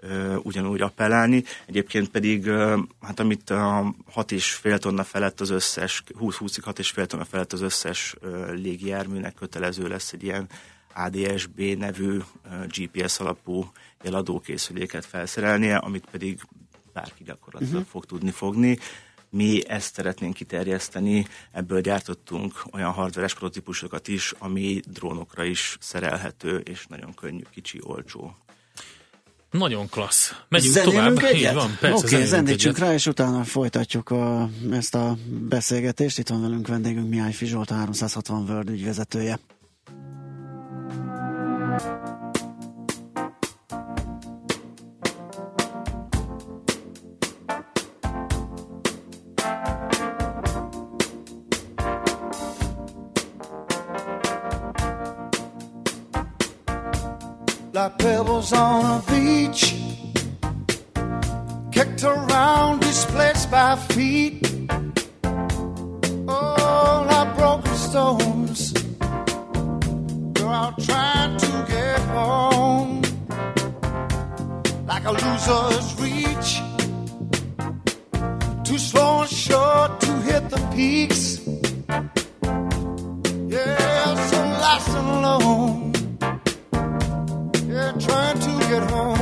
e, 0.02 0.38
ugyanúgy 0.38 0.82
appellálni. 0.82 1.44
Egyébként 1.66 2.10
pedig, 2.10 2.48
e, 2.48 2.78
hát 3.02 3.20
amit 3.20 3.50
a 3.50 3.94
6,5 4.16 4.78
tonna 4.78 5.04
felett 5.04 5.42
az 5.42 5.50
összes, 5.50 6.04
20-20-ig 6.20 6.62
6,5 6.66 7.06
tonna 7.06 7.26
felett 7.26 7.54
az 7.54 7.62
összes 7.62 8.16
e, 8.24 8.52
légijárműnek 8.52 9.34
kötelező 9.34 9.88
lesz 9.88 10.14
egy 10.14 10.24
ilyen 10.24 10.48
ADSB 10.96 11.60
nevű 11.60 12.20
GPS 12.68 13.20
alapú 13.20 13.72
jeladókészüléket 14.04 15.06
felszerelnie, 15.06 15.76
amit 15.78 16.06
pedig 16.12 16.42
bárki 16.94 17.24
gyakorlatilag 17.24 17.74
uh-huh. 17.74 17.90
fog 17.90 18.06
tudni 18.06 18.32
fogni. 18.32 18.78
Mi 19.30 19.68
ezt 19.68 19.94
szeretnénk 19.94 20.34
kiterjeszteni, 20.34 21.28
ebből 21.52 21.82
gyártottunk 21.82 22.64
olyan 22.72 22.92
hardveres 22.92 23.34
prototípusokat 23.34 24.08
is, 24.08 24.34
ami 24.38 24.82
drónokra 24.88 25.44
is 25.44 25.78
szerelhető, 25.80 26.58
és 26.58 26.86
nagyon 26.86 27.14
könnyű, 27.14 27.42
kicsi, 27.52 27.80
olcsó. 27.84 28.36
Nagyon 29.52 29.90
klassz. 29.90 30.34
Megyünk 30.50 30.74
Zenélünk 30.74 31.20
tovább. 31.20 31.34
egyet? 31.34 31.52
Így 31.52 31.58
van, 31.58 31.78
persze, 31.80 32.06
Oké, 32.06 32.16
okay, 32.16 32.28
zendítsünk 32.28 32.78
rá, 32.78 32.94
és 32.94 33.06
utána 33.06 33.44
folytatjuk 33.44 34.10
a, 34.10 34.50
ezt 34.72 34.96
a 34.96 35.18
beszélgetést. 35.28 36.18
Itt 36.18 36.30
van 36.30 36.42
velünk 36.42 36.68
vendégünk 36.68 37.10
Mihály 37.10 37.32
Fizsolt, 37.34 37.72
a 37.72 37.74
360 37.74 38.50
World 38.50 38.70
ügyvezetője. 38.70 39.40
Like 57.86 57.98
pebbles 57.98 58.54
on 58.54 58.86
a 58.86 59.04
beach, 59.12 59.76
kicked 61.72 62.04
around, 62.04 62.80
displaced 62.80 63.52
by 63.52 63.76
feet. 63.76 64.42
Oh, 66.28 67.06
like 67.10 67.36
broken 67.36 67.76
stones, 67.76 68.74
you're 70.38 70.50
out 70.50 70.82
trying 70.84 71.15
like 75.06 75.22
a 75.22 75.26
loser's 75.26 76.02
reach, 76.02 76.62
too 78.64 78.78
slow 78.78 79.22
and 79.22 79.30
short 79.30 80.00
to 80.02 80.12
hit 80.22 80.50
the 80.50 80.58
peaks. 80.76 81.40
Yeah, 83.48 84.16
so 84.30 84.38
lost 84.38 84.90
and 84.90 85.08
alone 85.10 85.94
yeah, 87.68 87.92
trying 88.00 88.40
to 88.40 88.60
get 88.70 88.84
home. 88.90 89.15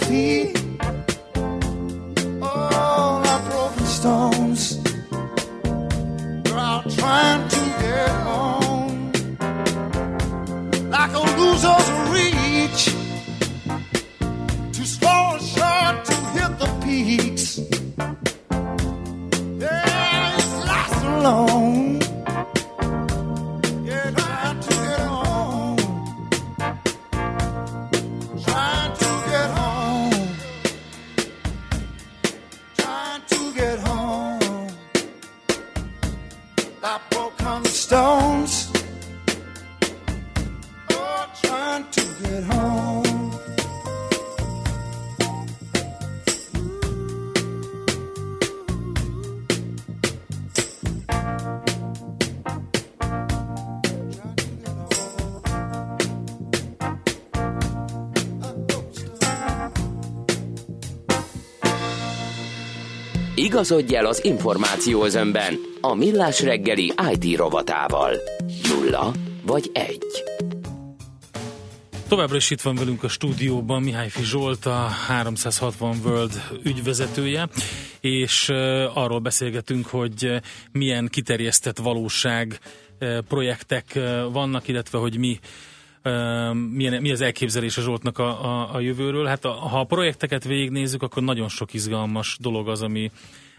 Feet. 0.00 0.61
Igazodj 63.52 63.96
el 63.96 64.06
az 64.06 64.24
információ 64.24 65.04
özönben 65.04 65.58
a 65.80 65.94
Millás 65.94 66.42
reggeli 66.42 66.92
IT 67.12 67.36
rovatával. 67.36 68.16
Nulla 68.68 69.12
vagy 69.46 69.70
egy. 69.72 70.06
Továbbra 72.08 72.36
is 72.36 72.50
itt 72.50 72.60
van 72.60 72.74
velünk 72.74 73.02
a 73.02 73.08
stúdióban 73.08 73.82
Mihály 73.82 74.10
Zsolt, 74.22 74.66
a 74.66 74.86
360 75.06 75.96
World 76.04 76.42
ügyvezetője, 76.62 77.48
és 78.00 78.48
arról 78.94 79.20
beszélgetünk, 79.20 79.86
hogy 79.86 80.40
milyen 80.70 81.08
kiterjesztett 81.08 81.78
valóság 81.78 82.58
projektek 83.28 84.00
vannak, 84.32 84.68
illetve 84.68 84.98
hogy 84.98 85.18
mi 85.18 85.38
milyen, 86.70 87.00
mi 87.00 87.10
az 87.10 87.20
elképzelése 87.20 87.82
Zsoltnak 87.82 88.18
a, 88.18 88.44
a, 88.44 88.74
a 88.74 88.80
jövőről. 88.80 89.26
Hát 89.26 89.44
a, 89.44 89.50
ha 89.50 89.80
a 89.80 89.84
projekteket 89.84 90.44
végignézzük, 90.44 91.02
akkor 91.02 91.22
nagyon 91.22 91.48
sok 91.48 91.74
izgalmas 91.74 92.36
dolog 92.40 92.68
az, 92.68 92.82
ami, 92.82 93.10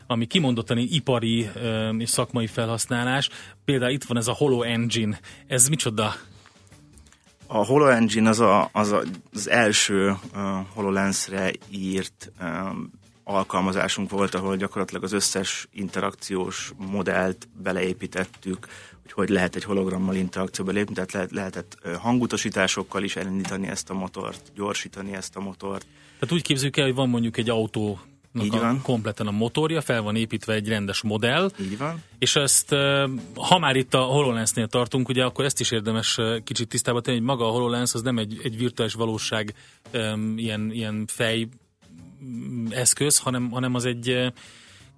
ami 0.08 0.26
kimondottan 0.26 0.78
ipari 0.78 1.50
és 1.98 2.10
szakmai 2.10 2.48
felhasználás. 2.48 3.30
Például 3.66 3.92
itt 3.92 4.04
van 4.04 4.18
ez 4.18 4.28
a 4.28 4.34
Holo 4.34 4.62
Engine. 4.62 5.20
Ez 5.48 5.68
micsoda? 5.68 6.14
A 7.48 7.66
HoloEngine 7.66 8.30
az 8.30 8.40
a, 8.40 8.70
az, 8.72 8.92
a, 8.92 9.02
az 9.34 9.50
első 9.50 10.10
uh, 10.10 10.42
HoloLens-re 10.74 11.52
írt 11.70 12.32
um, 12.42 12.92
alkalmazásunk 13.24 14.10
volt, 14.10 14.36
ahol 14.36 14.56
gyakorlatilag 14.56 15.04
az 15.04 15.12
összes 15.12 15.68
interakciós 15.72 16.74
modellt 16.78 17.48
beleépítettük, 17.64 18.68
hogy 19.04 19.12
hogy 19.14 19.30
lehet 19.30 19.56
egy 19.56 19.64
hologrammal 19.64 20.16
interakcióba 20.16 20.72
lépni, 20.72 20.94
tehát 20.94 21.12
lehet, 21.12 21.32
lehetett 21.32 21.78
hangutasításokkal 22.00 23.04
is 23.04 23.16
elindítani 23.16 23.68
ezt 23.68 23.90
a 23.90 23.94
motort, 23.94 24.52
gyorsítani 24.56 25.14
ezt 25.14 25.36
a 25.36 25.40
motort. 25.40 25.86
Tehát 26.20 26.36
úgy 26.36 26.42
képzeljük 26.42 26.78
el, 26.78 26.86
hogy 26.86 26.96
van 26.96 27.10
mondjuk 27.10 27.38
egy 27.38 27.50
autó 27.50 28.00
Így 28.42 28.56
a, 28.56 28.60
van. 28.60 28.82
kompletten 28.82 29.28
a 29.28 29.32
motorja, 29.32 29.82
fel 29.82 30.02
van 30.02 30.16
építve 30.16 30.54
egy 30.54 30.68
rendes 30.68 31.02
modell, 31.02 31.52
Így 31.62 31.78
van. 31.78 32.04
és 32.20 32.36
ezt, 32.36 32.76
ha 33.36 33.60
már 33.60 33.76
itt 33.76 33.94
a 33.94 34.02
HoloLens-nél 34.02 34.68
tartunk, 34.68 35.10
ugye 35.10 35.24
akkor 35.24 35.46
ezt 35.46 35.60
is 35.60 35.72
érdemes 35.72 36.20
kicsit 36.44 36.68
tisztába 36.68 37.02
tenni, 37.02 37.18
hogy 37.18 37.26
maga 37.26 37.48
a 37.48 37.52
HoloLens 37.52 37.94
az 37.94 38.02
nem 38.02 38.18
egy, 38.18 38.40
egy 38.44 38.58
virtuális 38.58 38.94
valóság 38.94 39.54
ilyen, 40.36 40.72
ilyen 40.72 41.06
fej 41.08 41.48
mm, 42.24 42.68
eszköz, 42.70 43.18
hanem, 43.18 43.50
hanem 43.50 43.76
az 43.76 43.86
egy, 43.86 44.10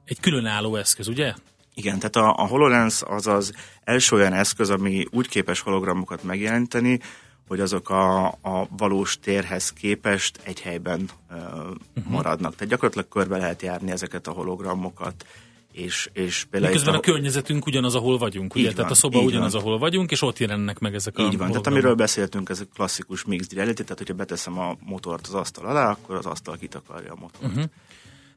egy 0.05 0.19
különálló 0.19 0.75
eszköz, 0.75 1.07
ugye? 1.07 1.33
Igen, 1.75 1.99
tehát 1.99 2.15
a, 2.15 2.43
a 2.43 2.47
HoloLens 2.47 3.01
az 3.01 3.27
az 3.27 3.53
első 3.83 4.15
olyan 4.15 4.33
eszköz, 4.33 4.69
ami 4.69 5.05
úgy 5.11 5.27
képes 5.27 5.59
hologramokat 5.59 6.23
megjeleníteni, 6.23 6.99
hogy 7.47 7.59
azok 7.59 7.89
a, 7.89 8.25
a 8.27 8.67
valós 8.77 9.19
térhez 9.19 9.73
képest 9.73 10.39
egy 10.43 10.61
helyben 10.61 11.09
uh, 11.31 11.37
uh-huh. 11.37 11.73
maradnak. 12.07 12.55
Tehát 12.55 12.69
gyakorlatilag 12.69 13.07
körbe 13.07 13.37
lehet 13.37 13.61
járni 13.61 13.91
ezeket 13.91 14.27
a 14.27 14.31
hologramokat, 14.31 15.25
és, 15.71 16.09
és 16.13 16.45
például 16.49 16.71
Miközben 16.71 16.95
itt 16.95 17.07
a 17.07 17.11
környezetünk 17.11 17.65
ugyanaz, 17.65 17.95
ahol 17.95 18.17
vagyunk, 18.17 18.55
ugye? 18.55 18.63
Így 18.63 18.75
Tehát 18.75 18.83
van, 18.83 18.91
a 18.91 18.95
szoba 18.95 19.19
ugyanaz, 19.19 19.53
van. 19.53 19.61
ahol 19.61 19.77
vagyunk, 19.77 20.11
és 20.11 20.21
ott 20.21 20.37
jelennek 20.37 20.79
meg 20.79 20.93
ezek 20.95 21.17
a 21.17 21.21
Így 21.21 21.37
van, 21.37 21.47
tehát 21.47 21.67
amiről 21.67 21.95
beszéltünk, 21.95 22.49
ez 22.49 22.59
a 22.59 22.65
klasszikus 22.75 23.23
mixed 23.23 23.53
reality, 23.53 23.81
tehát 23.81 23.97
hogyha 23.97 24.13
beteszem 24.13 24.59
a 24.59 24.75
motort 24.79 25.27
az 25.27 25.33
asztal 25.33 25.65
alá, 25.65 25.89
akkor 25.89 26.15
az 26.15 26.25
asztal 26.25 26.57
kitakarja 26.57 27.11
a 27.11 27.15
motort. 27.19 27.45
Uh-huh. 27.45 27.63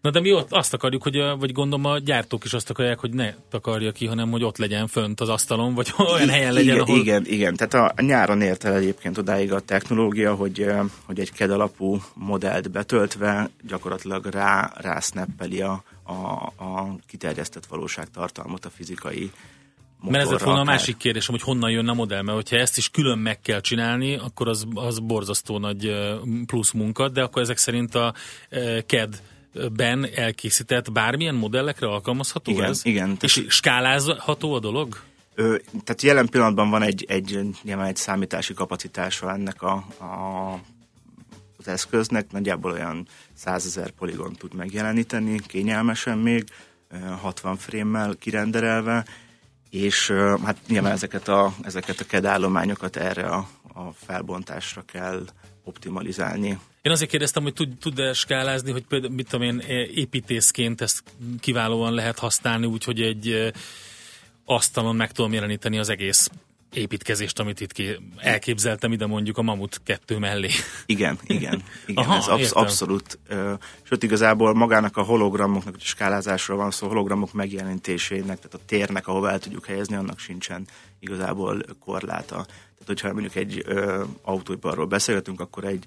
Na 0.01 0.11
de 0.11 0.21
mi 0.21 0.33
ott 0.33 0.53
azt 0.53 0.75
akarjuk, 0.75 1.03
hogy 1.03 1.17
a, 1.17 1.37
vagy 1.37 1.53
gondolom 1.53 1.85
a 1.85 1.99
gyártók 1.99 2.45
is 2.45 2.53
azt 2.53 2.71
akarják, 2.71 2.99
hogy 2.99 3.13
ne 3.13 3.35
takarja 3.51 3.93
ki, 3.93 4.07
hanem 4.07 4.31
hogy 4.31 4.45
ott 4.45 4.57
legyen 4.57 4.87
fönt 4.87 5.21
az 5.21 5.29
asztalon, 5.29 5.75
vagy 5.75 5.93
olyan 6.15 6.29
helyen 6.29 6.53
legyen, 6.53 6.75
igen, 6.75 6.87
ahol... 6.87 6.99
Igen, 6.99 7.27
igen. 7.27 7.57
Tehát 7.57 7.93
a 7.97 8.03
nyáron 8.03 8.41
ért 8.41 8.65
el 8.65 8.75
egyébként 8.75 9.19
odáig 9.19 9.53
a 9.53 9.61
technológia, 9.61 10.35
hogy, 10.35 10.67
hogy 11.05 11.21
egy 11.21 11.33
KED 11.33 11.51
alapú 11.51 12.03
modellt 12.15 12.71
betöltve 12.71 13.51
gyakorlatilag 13.63 14.27
rá, 14.27 14.73
rá 14.81 15.01
snappeli 15.01 15.61
a, 15.61 15.83
a, 16.03 16.13
a 16.65 16.97
kiterjesztett 17.07 17.67
valóságtartalmat 17.67 18.65
a 18.65 18.71
fizikai 18.71 19.31
Mert 20.03 20.25
ez 20.25 20.31
lett 20.31 20.43
volna 20.43 20.61
a 20.61 20.65
másik 20.65 20.97
kérdésem, 20.97 21.35
hogy 21.35 21.45
honnan 21.45 21.71
jön 21.71 21.89
a 21.89 21.95
modell, 21.95 22.23
mert 22.23 22.37
hogyha 22.37 22.57
ezt 22.57 22.77
is 22.77 22.89
külön 22.89 23.19
meg 23.19 23.41
kell 23.41 23.61
csinálni, 23.61 24.17
akkor 24.17 24.49
az, 24.49 24.67
az 24.75 24.99
borzasztó 24.99 25.59
nagy 25.59 25.93
plusz 26.47 26.73
munka, 26.73 27.09
de 27.09 27.23
akkor 27.23 27.43
ezek 27.43 27.57
szerint 27.57 27.95
a 27.95 28.15
ö, 28.49 28.79
CAD-ben 29.53 30.09
elkészített 30.15 30.93
bármilyen 30.93 31.35
modellekre 31.35 31.87
alkalmazható 31.87 32.51
Igen, 32.51 32.65
ez? 32.65 32.81
igen. 32.85 33.17
És 33.21 33.45
skálázható 33.49 34.55
a 34.55 34.59
dolog? 34.59 35.01
Ö, 35.35 35.57
tehát 35.85 36.03
jelen 36.03 36.29
pillanatban 36.29 36.71
van 36.71 36.83
egy, 36.83 37.05
egy, 37.09 37.41
nyilván 37.63 37.87
egy 37.87 37.97
számítási 37.97 38.55
kapacitása 38.55 39.33
ennek 39.33 39.63
a, 39.63 39.73
a, 39.99 40.53
az 41.59 41.69
eszköznek, 41.69 42.31
nagyjából 42.31 42.71
olyan 42.71 43.07
100 43.35 43.67
ezer 43.67 43.91
poligon 43.91 44.33
tud 44.33 44.55
megjeleníteni, 44.55 45.41
kényelmesen 45.47 46.19
még, 46.19 46.45
ö, 46.91 46.97
60 46.97 47.57
frémmel 47.57 48.15
kirenderelve, 48.19 49.05
és 49.71 50.11
hát 50.45 50.57
nyilván 50.67 50.93
ezeket 50.93 51.29
a, 51.29 51.55
ezeket 51.63 52.01
a 52.01 52.05
CAD 52.05 52.25
állományokat 52.25 52.97
erre 52.97 53.27
a, 53.27 53.49
a 53.73 53.93
felbontásra 53.93 54.83
kell 54.83 55.25
optimalizálni. 55.69 56.59
Én 56.83 56.93
azért 56.93 57.11
kérdeztem, 57.11 57.43
hogy 57.43 57.53
tud, 57.53 57.77
tud-e 57.81 58.13
skálázni, 58.13 58.73
hogy 58.73 58.85
például, 58.85 59.13
mit 59.15 59.29
tudom 59.29 59.47
én, 59.47 59.59
építészként 59.95 60.81
ezt 60.81 61.03
kiválóan 61.41 61.93
lehet 61.93 62.19
használni, 62.19 62.67
úgyhogy 62.67 63.01
egy 63.01 63.53
asztalon 64.45 64.97
meg 64.97 65.13
tudom 65.13 65.33
jeleníteni 65.33 65.79
az 65.79 65.89
egész 65.89 66.31
építkezést, 66.73 67.39
amit 67.39 67.61
itt 67.61 67.73
ki 67.73 67.99
elképzeltem 68.17 68.93
ide 68.93 69.07
mondjuk 69.07 69.39
a 69.39 69.43
Mamut 69.43 69.81
kettő 69.85 70.19
mellé. 70.19 70.51
Igen, 70.87 71.19
igen, 71.27 71.63
igen, 71.87 72.05
Aha, 72.05 72.17
ez 72.17 72.27
absz- 72.27 72.53
abszolút. 72.53 73.19
Ö, 73.29 73.53
sőt, 73.83 74.03
igazából 74.03 74.55
magának 74.55 74.97
a 74.97 75.03
hologramoknak, 75.03 75.75
a 75.75 75.81
skálázásról 75.81 76.57
van 76.57 76.71
szó, 76.71 76.89
hologramok 76.89 77.33
megjelenítésének, 77.33 78.37
tehát 78.37 78.55
a 78.55 78.61
térnek, 78.67 79.07
ahova 79.09 79.31
el 79.31 79.39
tudjuk 79.39 79.67
helyezni, 79.67 79.97
annak 79.97 80.19
sincsen 80.19 80.67
igazából 81.01 81.63
korláta. 81.85 82.47
Hogyha 82.89 83.13
mondjuk 83.13 83.35
egy 83.35 83.63
ö, 83.67 84.05
autóiparról 84.23 84.87
beszélgetünk, 84.87 85.41
akkor 85.41 85.65
egy 85.65 85.85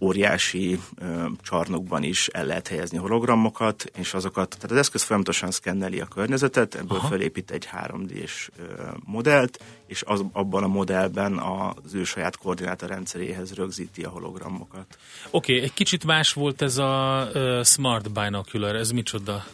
óriási 0.00 0.78
ö, 0.98 1.26
csarnokban 1.42 2.02
is 2.02 2.28
el 2.28 2.44
lehet 2.46 2.68
helyezni 2.68 2.98
hologramokat, 2.98 3.84
és 3.96 4.14
azokat, 4.14 4.48
tehát 4.56 4.70
az 4.70 4.76
eszköz 4.76 5.02
folyamatosan 5.02 5.50
szkenneli 5.50 6.00
a 6.00 6.06
környezetet, 6.06 6.74
ebből 6.74 6.98
Aha. 6.98 7.08
felépít 7.08 7.50
egy 7.50 7.68
3D-s 7.72 8.50
ö, 8.58 8.82
modellt, 9.04 9.60
és 9.86 10.02
az, 10.06 10.24
abban 10.32 10.62
a 10.62 10.66
modellben 10.66 11.38
az 11.38 11.94
ő 11.94 12.04
saját 12.04 12.36
koordinátorrendszeréhez 12.36 13.54
rögzíti 13.54 14.02
a 14.02 14.08
hologramokat. 14.08 14.98
Oké, 15.30 15.52
okay, 15.52 15.64
egy 15.64 15.74
kicsit 15.74 16.04
más 16.04 16.32
volt 16.32 16.62
ez 16.62 16.78
a 16.78 17.28
uh, 17.34 17.64
Smart 17.64 18.12
Binocular, 18.12 18.76
ez 18.76 18.90
micsoda? 18.90 19.44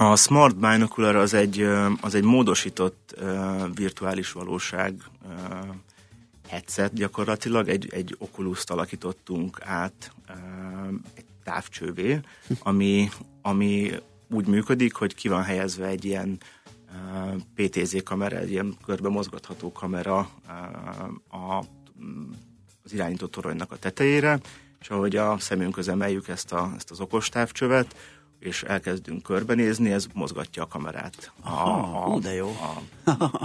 A 0.00 0.16
Smart 0.16 0.56
Binocular 0.56 1.16
az 1.16 1.34
egy, 1.34 1.60
az 2.00 2.14
egy 2.14 2.24
módosított 2.24 3.14
virtuális 3.74 4.32
valóság 4.32 5.02
headset. 6.48 6.94
Gyakorlatilag, 6.94 7.68
egy, 7.68 7.88
egy 7.92 8.16
Oculus-t 8.18 8.70
alakítottunk 8.70 9.60
át 9.64 10.12
egy 11.14 11.24
távcsővé, 11.44 12.20
ami, 12.58 13.08
ami 13.42 13.90
úgy 14.30 14.46
működik, 14.46 14.94
hogy 14.94 15.14
ki 15.14 15.28
van 15.28 15.42
helyezve 15.42 15.86
egy 15.86 16.04
ilyen 16.04 16.38
PTZ 17.54 18.02
kamera, 18.04 18.36
egy 18.36 18.50
ilyen 18.50 18.76
körbe 18.84 19.08
mozgatható 19.08 19.72
kamera 19.72 20.18
a, 21.28 21.64
az 22.84 22.92
irányító 22.92 23.26
toronynak 23.26 23.72
a 23.72 23.76
tetejére, 23.76 24.40
és 24.80 24.90
ahogy 24.90 25.16
a 25.16 25.38
szemünkhöz 25.38 25.88
emeljük 25.88 26.28
ezt, 26.28 26.52
a, 26.52 26.72
ezt 26.76 26.90
az 26.90 27.00
okos 27.00 27.28
távcsövet, 27.28 27.96
és 28.40 28.62
elkezdünk 28.62 29.22
körbenézni, 29.22 29.92
ez 29.92 30.06
mozgatja 30.14 30.62
a 30.62 30.66
kamerát. 30.66 31.32
A, 31.42 31.48
Aha, 31.48 32.08
ó, 32.08 32.18
de 32.18 32.34
jó. 32.34 32.48
A, 32.48 32.82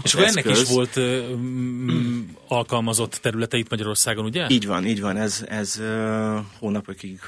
És 0.04 0.14
akkor 0.14 0.28
ennek 0.28 0.46
is 0.46 0.64
volt 0.64 0.96
uh, 0.96 1.36
mm, 1.36 2.22
alkalmazott 2.48 3.16
területe 3.16 3.58
itt 3.58 3.70
Magyarországon, 3.70 4.26
ugye? 4.26 4.48
Így 4.50 4.68
van, 4.68 4.86
így 4.86 5.02
van. 5.02 5.18
Ez, 5.18 5.46
ez 5.48 5.82
hónapokig 6.60 7.20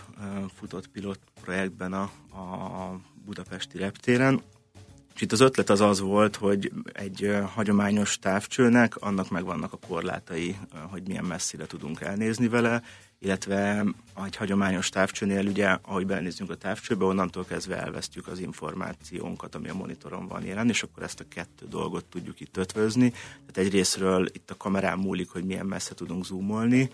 futott 0.59 0.87
pilot 0.87 1.19
projektben 1.41 1.93
a, 1.93 2.01
a 2.31 2.99
budapesti 3.25 3.77
reptéren. 3.77 4.41
És 5.15 5.21
itt 5.21 5.31
az 5.31 5.39
ötlet 5.39 5.69
az 5.69 5.81
az 5.81 5.99
volt, 5.99 6.35
hogy 6.35 6.71
egy 6.91 7.37
hagyományos 7.53 8.19
távcsőnek 8.19 8.95
annak 8.95 9.29
megvannak 9.29 9.73
a 9.73 9.79
korlátai, 9.87 10.57
hogy 10.89 11.07
milyen 11.07 11.25
messzire 11.25 11.65
tudunk 11.65 12.01
elnézni 12.01 12.47
vele, 12.47 12.81
illetve 13.19 13.85
egy 14.25 14.35
hagyományos 14.35 14.89
távcsőnél 14.89 15.47
ugye, 15.47 15.77
ahogy 15.81 16.05
belenézünk 16.05 16.49
a 16.49 16.55
távcsőbe, 16.55 17.05
onnantól 17.05 17.45
kezdve 17.45 17.77
elvesztjük 17.77 18.27
az 18.27 18.39
információnkat, 18.39 19.55
ami 19.55 19.69
a 19.69 19.73
monitoron 19.73 20.27
van 20.27 20.43
jelen, 20.43 20.69
és 20.69 20.83
akkor 20.83 21.03
ezt 21.03 21.19
a 21.19 21.25
kettő 21.27 21.67
dolgot 21.67 22.05
tudjuk 22.05 22.39
itt 22.39 22.57
ötvözni. 22.57 23.09
Tehát 23.09 23.57
egyrésztről 23.57 24.27
itt 24.33 24.51
a 24.51 24.57
kamerán 24.57 24.97
múlik, 24.97 25.29
hogy 25.29 25.43
milyen 25.43 25.65
messze 25.65 25.95
tudunk 25.95 26.25
zoomolni. 26.25 26.89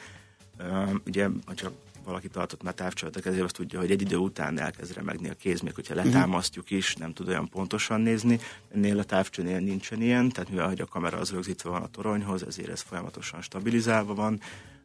Ugye, 1.05 1.29
ha 1.45 1.53
csak 1.53 1.71
valaki 2.03 2.27
tartott 2.27 2.63
már 2.63 2.73
távcsövet 2.73 3.15
a 3.15 3.19
kezébe, 3.19 3.43
azt 3.43 3.55
tudja, 3.55 3.79
hogy 3.79 3.91
egy 3.91 4.01
idő 4.01 4.15
után 4.15 4.59
elkezd 4.59 4.93
remegni 4.93 5.29
a 5.29 5.33
kéz, 5.33 5.59
még 5.59 5.75
hogyha 5.75 5.95
letámasztjuk 5.95 6.69
is, 6.69 6.95
nem 6.95 7.13
tud 7.13 7.27
olyan 7.27 7.49
pontosan 7.49 8.01
nézni. 8.01 8.39
Ennél 8.73 8.99
a 8.99 9.03
távcsőnél 9.03 9.59
nincsen 9.59 10.01
ilyen, 10.01 10.29
tehát 10.29 10.49
mivel 10.49 10.67
hogy 10.67 10.81
a 10.81 10.85
kamera 10.85 11.17
az 11.17 11.31
rögzítve 11.31 11.69
van 11.69 11.81
a 11.81 11.87
toronyhoz, 11.87 12.43
ezért 12.43 12.69
ez 12.69 12.81
folyamatosan 12.81 13.41
stabilizálva 13.41 14.13
van. 14.13 14.41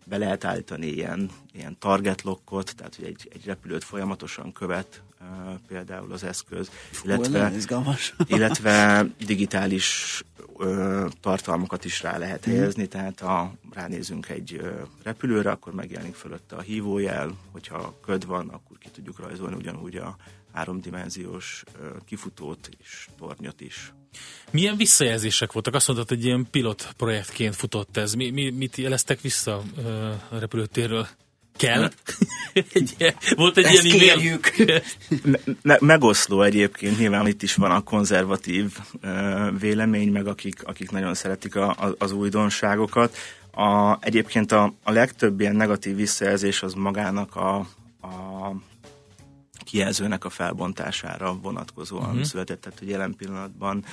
Be 0.09 0.17
lehet 0.17 0.45
állítani 0.45 0.87
ilyen, 0.87 1.31
ilyen 1.53 1.77
target 1.79 2.23
lockot, 2.23 2.75
tehát 2.77 2.95
hogy 2.95 3.05
egy, 3.05 3.29
egy 3.33 3.45
repülőt 3.45 3.85
folyamatosan 3.85 4.53
követ 4.53 5.03
uh, 5.21 5.27
például 5.69 6.13
az 6.13 6.23
eszköz, 6.25 6.71
Fú, 6.91 7.11
izgalmas. 7.55 8.15
illetve 8.27 9.07
digitális 9.27 10.23
ö, 10.59 11.07
tartalmakat 11.21 11.85
is 11.85 12.03
rá 12.03 12.19
lehet 12.19 12.47
Mhm. 12.47 12.55
helyezni, 12.57 12.87
tehát 12.87 13.21
ha 13.21 13.53
ránézünk 13.73 14.29
egy 14.29 14.59
ö, 14.61 14.71
repülőre, 15.03 15.51
akkor 15.51 15.73
megjelenik 15.75 16.15
fölötte 16.15 16.57
a 16.57 16.61
hívójel, 16.61 17.37
hogyha 17.51 17.95
köd 18.05 18.27
van, 18.27 18.49
akkor 18.49 18.79
ki 18.79 18.89
tudjuk 18.89 19.19
rajzolni 19.19 19.55
ugyanúgy 19.57 19.97
a 19.97 20.17
háromdimenziós 20.53 21.65
kifutót 22.05 22.69
és 22.83 23.09
tornyot 23.19 23.61
is. 23.61 23.93
Milyen 24.51 24.77
visszajelzések 24.77 25.53
voltak? 25.53 25.75
Azt 25.75 25.87
mondtad, 25.87 26.09
hogy 26.09 26.25
ilyen 26.25 26.47
pilot 26.51 26.89
projektként 26.97 27.57
futott 27.57 27.97
ez. 27.97 28.15
Mi, 28.15 28.31
mi, 28.31 28.51
mit 28.51 28.77
jeleztek 28.77 29.21
vissza 29.21 29.63
a 30.31 30.39
repülőtérről? 30.39 31.09
Kell? 31.57 31.91
egy, 32.73 33.15
volt 33.37 33.57
egy 33.57 33.65
Ezt 33.65 33.85
ilyen 33.85 34.11
e-mail? 34.11 34.41
kérjük. 34.41 34.51
Ne, 35.25 35.39
ne, 35.63 35.77
megoszló 35.81 36.43
egyébként, 36.43 36.99
nyilván 36.99 37.27
itt 37.27 37.43
is 37.43 37.55
van 37.55 37.71
a 37.71 37.81
konzervatív 37.81 38.79
ö, 39.01 39.51
vélemény, 39.59 40.13
meg 40.13 40.27
akik, 40.27 40.65
akik 40.65 40.91
nagyon 40.91 41.15
szeretik 41.15 41.57
a, 41.57 41.71
a, 41.71 41.95
az 41.99 42.13
újdonságokat. 42.13 43.17
A, 43.51 43.99
egyébként 44.01 44.53
a, 44.53 44.75
a 44.83 44.91
legtöbb 44.93 45.41
ilyen 45.41 45.57
negatív 45.57 45.97
visszajelzés 45.97 46.63
az 46.63 46.75
magának 46.75 47.37
a, 47.37 47.57
a 48.01 48.53
kijelzőnek 49.69 50.25
a 50.25 50.31
felbontására 50.31 51.35
vonatkozóan 51.35 52.09
uh-huh. 52.09 52.23
született, 52.23 52.61
tehát 52.61 52.79
hogy 52.79 52.89
jelen 52.89 53.15
pillanatban 53.17 53.85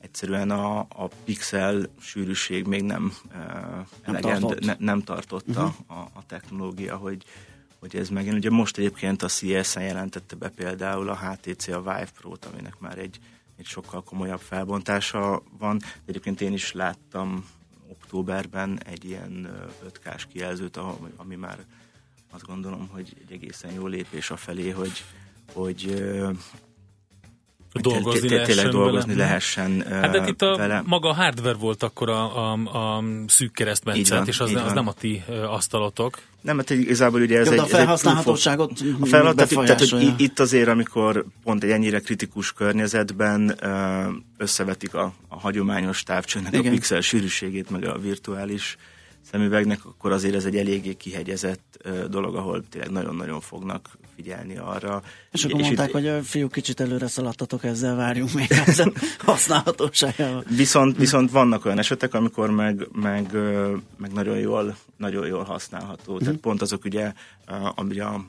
egyszerűen 0.00 0.50
a, 0.50 0.78
a 0.78 1.08
pixel 1.24 1.88
sűrűség 2.00 2.66
még 2.66 2.82
nem, 2.82 3.12
uh, 3.26 3.34
elegend, 4.02 4.40
tartott. 4.40 4.64
ne, 4.64 4.76
nem 4.78 5.02
tartotta 5.02 5.64
uh-huh. 5.64 5.98
a, 5.98 6.10
a 6.14 6.26
technológia, 6.26 6.96
hogy, 6.96 7.24
hogy 7.78 7.96
ez 7.96 8.08
megint. 8.08 8.36
Ugye 8.36 8.50
most 8.50 8.78
egyébként 8.78 9.22
a 9.22 9.26
CS-en 9.28 9.82
jelentette 9.82 10.36
be 10.36 10.48
például 10.48 11.08
a 11.08 11.16
HTC 11.16 11.68
a 11.68 11.80
Vive 11.80 12.08
Pro-t, 12.18 12.44
aminek 12.44 12.78
már 12.78 12.98
egy, 12.98 13.18
egy 13.56 13.66
sokkal 13.66 14.02
komolyabb 14.02 14.40
felbontása 14.40 15.42
van. 15.58 15.78
De 15.78 15.86
egyébként 16.06 16.40
én 16.40 16.52
is 16.52 16.72
láttam 16.72 17.44
októberben 17.88 18.80
egy 18.84 19.04
ilyen 19.04 19.44
ö, 19.44 19.88
5K-s 19.88 20.26
kijelzőt, 20.26 20.76
ami 21.16 21.34
már 21.34 21.58
azt 22.30 22.46
gondolom, 22.46 22.88
hogy 22.92 23.16
egy 23.20 23.32
egészen 23.32 23.72
jó 23.72 23.86
lépés 23.86 24.30
a 24.30 24.36
felé, 24.36 24.70
hogy, 24.70 25.04
hogy 25.52 26.04
dolgozni 27.72 28.28
Tényleg 28.28 28.48
lehessen 28.48 28.70
dolgozni 28.70 29.14
vele. 29.14 29.24
lehessen 29.24 29.84
Hát 29.90 30.10
de 30.10 30.26
itt 30.26 30.42
a, 30.42 30.56
vele. 30.56 30.82
maga 30.86 31.08
a 31.08 31.14
hardware 31.14 31.56
volt 31.56 31.82
akkor 31.82 32.08
a, 32.08 32.52
a, 32.52 32.52
a 32.52 33.04
szűk 33.26 33.52
keresztmetszet, 33.52 34.28
és 34.28 34.40
az, 34.40 34.54
az 34.54 34.72
nem 34.72 34.88
a 34.88 34.92
ti 34.92 35.22
asztalotok. 35.48 36.18
Nem, 36.40 36.56
hát 36.56 36.70
igazából 36.70 37.20
ugye 37.20 37.38
ez 37.38 37.46
Jó, 37.46 37.52
egy... 37.52 37.58
a 37.58 37.62
ez 37.62 37.68
egy 37.68 37.76
felhasználhatóságot 37.76 38.70
a 39.00 39.06
felhasználhat, 39.06 39.66
tehát, 39.66 39.88
hogy 39.88 40.14
itt 40.16 40.38
azért, 40.38 40.68
amikor 40.68 41.24
pont 41.44 41.64
egy 41.64 41.70
ennyire 41.70 42.00
kritikus 42.00 42.52
környezetben 42.52 43.58
összevetik 44.36 44.94
a, 44.94 45.12
a 45.28 45.38
hagyományos 45.40 46.02
távcsőnek 46.02 46.52
a 46.52 46.56
Igen. 46.58 46.72
pixel 46.72 47.00
sűrűségét, 47.00 47.70
meg 47.70 47.84
a 47.84 47.98
virtuális 47.98 48.76
szemüvegnek, 49.30 49.84
akkor 49.84 50.12
azért 50.12 50.34
ez 50.34 50.44
egy 50.44 50.56
eléggé 50.56 50.94
kihegyezett 50.94 51.88
dolog, 52.10 52.34
ahol 52.36 52.68
tényleg 52.68 52.90
nagyon-nagyon 52.90 53.40
fognak 53.40 53.88
figyelni 54.16 54.56
arra. 54.56 55.02
És 55.32 55.44
akkor 55.44 55.60
mondták, 55.60 55.86
itt- 55.86 55.92
hogy 55.92 56.06
a 56.06 56.22
fiúk 56.22 56.52
kicsit 56.52 56.80
előre 56.80 57.06
szaladtatok, 57.06 57.64
ezzel 57.64 57.96
várjunk 57.96 58.32
még 58.32 58.46
ezen 58.66 58.92
használhatóságával. 59.18 60.44
Viszont, 60.48 60.96
viszont 60.96 61.30
vannak 61.30 61.64
olyan 61.64 61.78
esetek, 61.78 62.14
amikor 62.14 62.50
meg, 62.50 62.88
meg, 62.92 63.32
meg 63.96 64.12
nagyon, 64.12 64.38
jól, 64.38 64.76
nagyon 64.96 65.26
jól 65.26 65.44
használható. 65.44 66.14
Mhm. 66.14 66.24
Tehát 66.24 66.40
pont 66.40 66.62
azok 66.62 66.84
ugye, 66.84 67.12
ami 67.74 68.00
a 68.00 68.24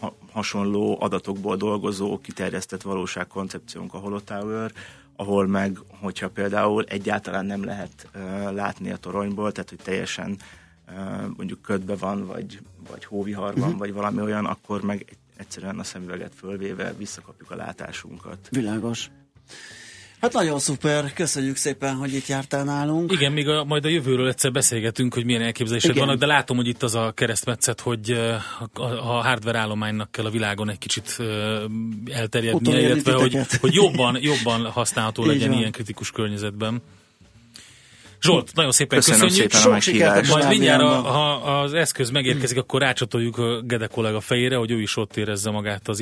ha- 0.00 0.16
hasonló 0.32 0.96
adatokból 1.00 1.56
dolgozó 1.56 2.18
kiterjesztett 2.18 2.82
valóságkoncepciónk 2.82 3.94
a 3.94 3.98
Holotower, 3.98 4.72
ahol 5.20 5.46
meg, 5.46 5.78
hogyha 6.00 6.28
például 6.28 6.84
egyáltalán 6.84 7.46
nem 7.46 7.64
lehet 7.64 8.08
ö, 8.12 8.18
látni 8.52 8.90
a 8.90 8.96
toronyból, 8.96 9.52
tehát 9.52 9.68
hogy 9.68 9.80
teljesen 9.82 10.36
ö, 10.88 10.92
mondjuk 11.36 11.62
ködbe 11.62 11.96
van, 11.96 12.26
vagy, 12.26 12.60
vagy 12.90 13.04
hóviharban, 13.04 13.68
Mhm. 13.68 13.78
vagy 13.78 13.92
valami 13.92 14.20
olyan, 14.20 14.46
akkor 14.46 14.82
meg 14.82 15.16
egyszerűen 15.36 15.78
a 15.78 15.84
szemüveget 15.84 16.34
fölvéve 16.34 16.92
visszakapjuk 16.92 17.50
a 17.50 17.56
látásunkat. 17.56 18.48
Világos. 18.50 19.10
Hát 20.20 20.32
nagyon 20.32 20.58
szuper, 20.58 21.12
köszönjük 21.12 21.56
szépen, 21.56 21.94
hogy 21.94 22.14
itt 22.14 22.26
jártál 22.26 22.64
nálunk. 22.64 23.12
Igen, 23.12 23.32
még 23.32 23.48
a, 23.48 23.64
majd 23.64 23.84
a 23.84 23.88
jövőről 23.88 24.28
egyszer 24.28 24.52
beszélgetünk, 24.52 25.14
hogy 25.14 25.24
milyen 25.24 25.42
elképzelésed 25.42 25.90
Igen. 25.90 26.04
vannak, 26.04 26.20
de 26.20 26.26
látom, 26.26 26.56
hogy 26.56 26.66
itt 26.66 26.82
az 26.82 26.94
a 26.94 27.12
keresztmetszet, 27.12 27.80
hogy 27.80 28.10
a, 28.74 28.82
a 28.82 29.22
hardware 29.22 29.58
állománynak 29.58 30.12
kell 30.12 30.24
a 30.24 30.30
világon 30.30 30.70
egy 30.70 30.78
kicsit 30.78 31.16
elterjednie, 32.12 32.80
illetve 32.80 33.12
hogy, 33.12 33.38
hogy 33.60 33.74
jobban, 33.74 34.18
jobban 34.20 34.70
használható 34.70 35.24
legyen 35.24 35.48
van. 35.48 35.58
ilyen 35.58 35.72
kritikus 35.72 36.10
környezetben. 36.10 36.82
Zsolt, 38.20 38.54
nagyon 38.54 38.72
szépen 38.72 38.98
Köszönöm 38.98 39.20
köszönjük. 39.20 39.52
szépen 39.52 39.72
Sok 39.72 39.80
sikert. 39.80 40.28
Majd 40.28 40.48
mindjárt, 40.48 40.82
a, 40.82 40.86
ha 40.86 41.32
az 41.60 41.74
eszköz 41.74 42.10
megérkezik, 42.10 42.58
akkor 42.58 42.80
rácsatoljuk 42.80 43.38
a 43.38 43.60
Gede 43.60 43.86
kollega 43.86 44.20
fejére, 44.20 44.56
hogy 44.56 44.70
ő 44.70 44.80
is 44.80 44.96
ott 44.96 45.16
érezze 45.16 45.50
magát 45.50 45.88
az 45.88 46.00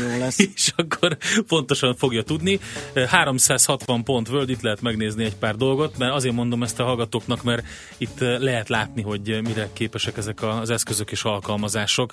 jó 0.00 0.18
lesz. 0.18 0.38
És 0.54 0.72
akkor 0.76 1.16
pontosan 1.46 1.94
fogja 1.94 2.22
tudni. 2.22 2.58
360 3.06 4.04
pont 4.04 4.28
World, 4.28 4.50
itt 4.50 4.60
lehet 4.60 4.80
megnézni 4.80 5.24
egy 5.24 5.36
pár 5.36 5.56
dolgot, 5.56 5.98
mert 5.98 6.12
azért 6.12 6.34
mondom 6.34 6.62
ezt 6.62 6.80
a 6.80 6.84
hallgatóknak, 6.84 7.42
mert 7.42 7.66
itt 7.96 8.20
eh, 8.20 8.38
lehet 8.38 8.68
látni, 8.68 9.02
hogy 9.02 9.30
eh, 9.30 9.40
mire 9.40 9.68
képesek 9.72 10.16
ezek 10.16 10.42
az 10.42 10.70
eszközök 10.70 11.10
és 11.10 11.22
alkalmazások. 11.22 12.12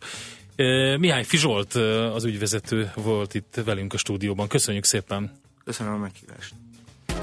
Eh, 0.55 0.97
Mihály 0.97 1.23
Fizsolt, 1.23 1.73
az 2.13 2.23
ügyvezető 2.23 2.91
volt 2.95 3.33
itt 3.33 3.61
velünk 3.65 3.93
a 3.93 3.97
stúdióban. 3.97 4.47
Köszönjük 4.47 4.83
szépen! 4.83 5.31
Köszönöm 5.63 5.93
a 5.93 5.97
meghívást. 5.97 6.53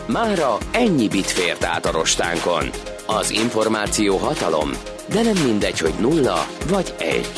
Mára 0.07 0.57
ennyi 0.72 1.09
bit 1.09 1.26
fért 1.26 1.64
át 1.64 1.86
a 1.86 1.90
rostánkon. 1.90 2.70
Az 3.07 3.30
információ 3.30 4.16
hatalom, 4.16 4.70
de 5.12 5.22
nem 5.22 5.44
mindegy, 5.44 5.78
hogy 5.78 5.94
nulla 6.01 6.46
vagy 6.68 6.94
egy. 6.99 7.28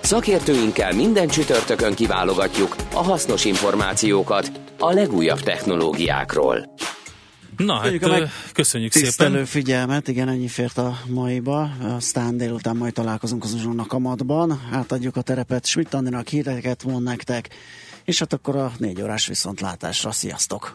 Szakértőinkkel 0.00 0.92
minden 0.92 1.28
csütörtökön 1.28 1.94
kiválogatjuk 1.94 2.76
a 2.94 3.02
hasznos 3.02 3.44
információkat 3.44 4.50
a 4.78 4.92
legújabb 4.92 5.40
technológiákról. 5.40 6.74
Na, 7.56 7.74
hát 7.74 7.82
Köszönjük 7.82 8.02
a 8.02 8.08
meg- 8.08 8.30
köszönjük 8.52 8.92
Tisztelő 8.92 9.30
szépen! 9.30 9.46
figyelmet, 9.46 10.08
igen, 10.08 10.28
ennyi 10.28 10.48
fért 10.48 10.78
a 10.78 10.98
maiba, 11.06 11.70
aztán 11.96 12.36
délután 12.36 12.76
majd 12.76 12.92
találkozunk 12.92 13.44
az 13.44 13.52
uzsonnak 13.52 13.86
kamatban, 13.88 14.60
átadjuk 14.72 15.16
a 15.16 15.22
terepet 15.22 15.66
Schmidt 15.66 15.94
Andinak 15.94 16.28
híreket 16.28 16.84
mond 16.84 17.02
nektek, 17.02 17.48
és 18.04 18.18
hát 18.18 18.32
akkor 18.32 18.56
a 18.56 18.72
négy 18.78 19.02
órás 19.02 19.26
viszontlátásra, 19.26 20.10
sziasztok! 20.12 20.74